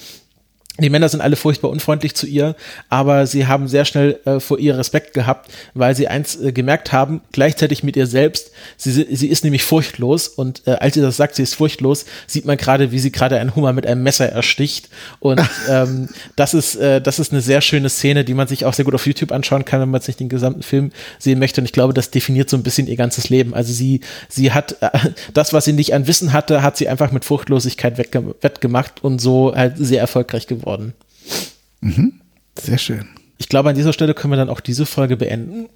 die 0.83 0.91
Männer 0.91 1.09
sind 1.09 1.21
alle 1.21 1.37
furchtbar 1.37 1.71
unfreundlich 1.71 2.15
zu 2.15 2.27
ihr, 2.27 2.57
aber 2.89 3.27
sie 3.27 3.47
haben 3.47 3.69
sehr 3.69 3.85
schnell 3.85 4.19
äh, 4.25 4.41
vor 4.41 4.59
ihr 4.59 4.79
Respekt 4.79 5.15
gehabt, 5.15 5.51
weil 5.75 5.95
sie 5.95 6.09
eins 6.09 6.41
äh, 6.41 6.53
gemerkt 6.53 6.93
haben, 6.93 7.21
gleichzeitig 7.33 7.83
mit 7.83 7.97
ihr 7.97 8.07
selbst, 8.07 8.51
sie, 8.77 8.93
sie 8.93 9.29
ist 9.29 9.45
nämlich 9.45 9.65
furchtlos 9.65 10.29
und 10.29 10.63
äh, 10.67 10.73
als 10.73 10.95
sie 10.95 11.01
das 11.01 11.17
sagt, 11.17 11.35
sie 11.35 11.43
ist 11.43 11.55
furchtlos, 11.55 12.07
sieht 12.27 12.45
man 12.45 12.57
gerade, 12.57 12.93
wie 12.93 12.99
sie 12.99 13.13
gerade 13.13 13.39
einen 13.39 13.55
Hummer 13.55 13.73
mit 13.73 13.87
einem 13.87 14.03
Messer 14.03 14.29
ersticht 14.29 14.89
und 15.19 15.41
ähm, 15.69 16.09
das 16.37 16.55
ist 16.55 16.77
äh, 16.77 17.01
das 17.01 17.19
ist 17.19 17.33
eine 17.33 17.41
sehr 17.41 17.61
schöne 17.61 17.89
Szene, 17.89 18.25
die 18.25 18.35
man 18.35 18.49
sich 18.49 18.65
auch 18.65 18.75
sehr 18.75 18.85
gut 18.85 18.95
auf 18.95 19.07
YouTube 19.07 19.33
anschauen 19.33 19.65
kann, 19.65 19.81
wenn 19.81 19.91
man 19.91 20.01
jetzt 20.01 20.09
nicht 20.09 20.21
den 20.21 20.29
gesamten 20.29 20.63
Film 20.63 20.93
sehen 21.19 21.39
möchte 21.39 21.61
und 21.61 21.65
ich 21.65 21.73
glaube, 21.73 21.95
das 21.95 22.11
definiert 22.11 22.51
so 22.51 22.57
ein 22.57 22.63
bisschen 22.63 22.87
ihr 22.87 22.97
ganzes 22.97 23.29
Leben. 23.29 23.55
Also 23.55 23.73
sie 23.73 24.01
sie 24.29 24.53
hat 24.53 24.77
äh, 24.81 24.91
das, 25.35 25.53
was 25.53 25.65
sie 25.65 25.73
nicht 25.73 25.95
an 25.95 26.07
Wissen 26.07 26.33
hatte, 26.33 26.63
hat 26.63 26.77
sie 26.77 26.89
einfach 26.89 27.13
mit 27.13 27.25
Furchtlosigkeit 27.25 27.99
wettgemacht 27.99 29.03
und 29.03 29.21
so 29.21 29.55
halt 29.55 29.75
sehr 29.77 30.01
erfolgreich 30.01 30.47
geworden 30.47 30.70
worden. 30.71 30.95
Mhm. 31.81 32.21
Sehr 32.59 32.79
schön. 32.79 33.09
Ich 33.41 33.49
glaube, 33.49 33.71
an 33.71 33.75
dieser 33.75 33.95
Stelle 33.95 34.13
können 34.13 34.35
wir 34.35 34.37
dann 34.37 34.51
auch 34.51 34.61
diese 34.61 34.85
Folge 34.85 35.17
beenden. 35.17 35.71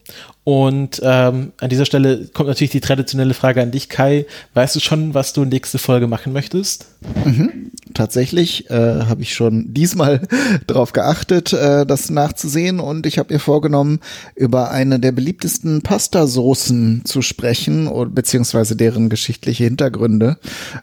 Und 0.44 1.00
ähm, 1.02 1.52
an 1.58 1.70
dieser 1.70 1.86
Stelle 1.86 2.26
kommt 2.26 2.50
natürlich 2.50 2.72
die 2.72 2.82
traditionelle 2.82 3.32
Frage 3.32 3.62
an 3.62 3.70
dich, 3.70 3.88
Kai. 3.88 4.26
Weißt 4.52 4.76
du 4.76 4.80
schon, 4.80 5.14
was 5.14 5.32
du 5.32 5.46
nächste 5.46 5.78
Folge 5.78 6.06
machen 6.06 6.34
möchtest? 6.34 6.88
Mhm. 7.24 7.70
Tatsächlich 7.94 8.68
äh, 8.68 9.06
habe 9.06 9.22
ich 9.22 9.32
schon 9.32 9.72
diesmal 9.72 10.20
darauf 10.66 10.92
geachtet, 10.92 11.54
äh, 11.54 11.86
das 11.86 12.10
nachzusehen. 12.10 12.80
Und 12.80 13.06
ich 13.06 13.18
habe 13.18 13.32
mir 13.32 13.40
vorgenommen, 13.40 14.00
über 14.36 14.70
eine 14.70 15.00
der 15.00 15.12
beliebtesten 15.12 15.80
Pastasoßen 15.80 17.06
zu 17.06 17.22
sprechen, 17.22 17.90
beziehungsweise 18.14 18.76
deren 18.76 19.08
geschichtliche 19.08 19.64
Hintergründe. 19.64 20.36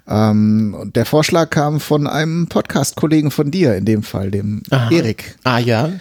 Ähm, 0.08 0.76
und 0.80 0.96
der 0.96 1.06
Vorschlag 1.06 1.52
kam 1.52 1.80
von 1.80 2.08
einem 2.08 2.48
Podcast-Kollegen 2.48 3.30
von 3.30 3.52
dir, 3.52 3.76
in 3.76 3.86
dem 3.86 4.02
Fall, 4.02 4.32
dem 4.32 4.64
Aha. 4.72 4.90
Erik. 4.90 5.36
Ah 5.44 5.60
ja. 5.60 5.92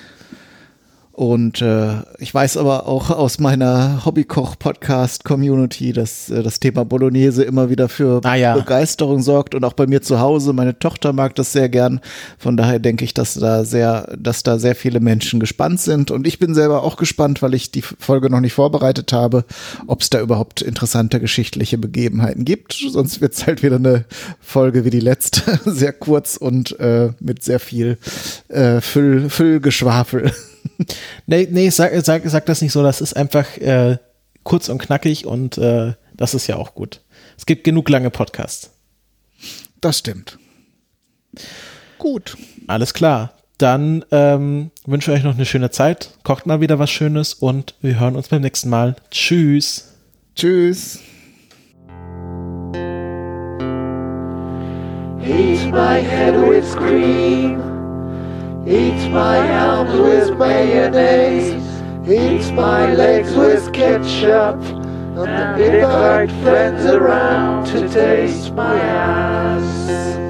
Und 1.20 1.60
äh, 1.60 1.96
ich 2.16 2.32
weiß 2.32 2.56
aber 2.56 2.86
auch 2.86 3.10
aus 3.10 3.38
meiner 3.40 4.06
Hobbykoch-Podcast-Community, 4.06 5.92
dass 5.92 6.30
äh, 6.30 6.42
das 6.42 6.60
Thema 6.60 6.86
Bolognese 6.86 7.44
immer 7.44 7.68
wieder 7.68 7.90
für 7.90 8.22
ah, 8.24 8.36
ja. 8.36 8.56
Begeisterung 8.56 9.20
sorgt 9.20 9.54
und 9.54 9.62
auch 9.64 9.74
bei 9.74 9.86
mir 9.86 10.00
zu 10.00 10.18
Hause. 10.18 10.54
Meine 10.54 10.78
Tochter 10.78 11.12
mag 11.12 11.34
das 11.34 11.52
sehr 11.52 11.68
gern. 11.68 12.00
Von 12.38 12.56
daher 12.56 12.78
denke 12.78 13.04
ich, 13.04 13.12
dass 13.12 13.34
da 13.34 13.66
sehr, 13.66 14.16
dass 14.18 14.44
da 14.44 14.58
sehr 14.58 14.74
viele 14.74 15.00
Menschen 15.00 15.40
gespannt 15.40 15.82
sind. 15.82 16.10
Und 16.10 16.26
ich 16.26 16.38
bin 16.38 16.54
selber 16.54 16.84
auch 16.84 16.96
gespannt, 16.96 17.42
weil 17.42 17.52
ich 17.52 17.70
die 17.70 17.82
Folge 17.82 18.30
noch 18.30 18.40
nicht 18.40 18.54
vorbereitet 18.54 19.12
habe, 19.12 19.44
ob 19.86 20.00
es 20.00 20.08
da 20.08 20.22
überhaupt 20.22 20.62
interessante 20.62 21.20
geschichtliche 21.20 21.76
Begebenheiten 21.76 22.46
gibt. 22.46 22.72
Sonst 22.72 23.20
wird 23.20 23.34
es 23.34 23.46
halt 23.46 23.62
wieder 23.62 23.76
eine 23.76 24.06
Folge 24.40 24.86
wie 24.86 24.90
die 24.90 25.00
letzte, 25.00 25.60
sehr 25.70 25.92
kurz 25.92 26.38
und 26.38 26.80
äh, 26.80 27.10
mit 27.20 27.42
sehr 27.42 27.60
viel 27.60 27.98
äh, 28.48 28.80
Füll, 28.80 29.28
Füllgeschwafel 29.28 30.32
nee, 31.26 31.48
nee, 31.50 31.70
sag, 31.70 31.92
sag, 32.04 32.22
sag 32.24 32.46
das 32.46 32.62
nicht 32.62 32.72
so. 32.72 32.82
Das 32.82 33.00
ist 33.00 33.14
einfach 33.14 33.56
äh, 33.58 33.98
kurz 34.42 34.68
und 34.68 34.78
knackig 34.78 35.26
und 35.26 35.58
äh, 35.58 35.94
das 36.14 36.34
ist 36.34 36.46
ja 36.46 36.56
auch 36.56 36.74
gut. 36.74 37.00
Es 37.36 37.46
gibt 37.46 37.64
genug 37.64 37.88
lange 37.88 38.10
Podcasts. 38.10 38.70
Das 39.80 39.98
stimmt. 39.98 40.38
Gut. 41.98 42.36
Alles 42.66 42.94
klar. 42.94 43.34
Dann 43.58 44.04
ähm, 44.10 44.70
wünsche 44.86 45.10
ich 45.10 45.18
euch 45.18 45.24
noch 45.24 45.34
eine 45.34 45.44
schöne 45.44 45.70
Zeit. 45.70 46.10
Kocht 46.22 46.46
mal 46.46 46.60
wieder 46.60 46.78
was 46.78 46.90
Schönes 46.90 47.34
und 47.34 47.74
wir 47.82 48.00
hören 48.00 48.16
uns 48.16 48.28
beim 48.28 48.40
nächsten 48.40 48.70
Mal. 48.70 48.96
Tschüss. 49.10 49.94
Tschüss. 50.34 51.00
Heat 55.20 55.70
my 55.70 56.00
head 56.00 56.34
with 56.34 56.74
cream. 56.74 57.79
Eat 58.66 59.10
my 59.10 59.38
arms 59.58 59.98
with 59.98 60.38
mayonnaise. 60.38 61.64
Eat 62.06 62.52
my 62.52 62.92
legs 62.92 63.34
with 63.34 63.72
ketchup. 63.72 64.56
And 65.16 65.60
invite 65.60 66.30
friends 66.42 66.84
around 66.84 67.66
to 67.66 67.88
taste 67.88 68.52
my 68.52 68.78
ass. 68.78 70.29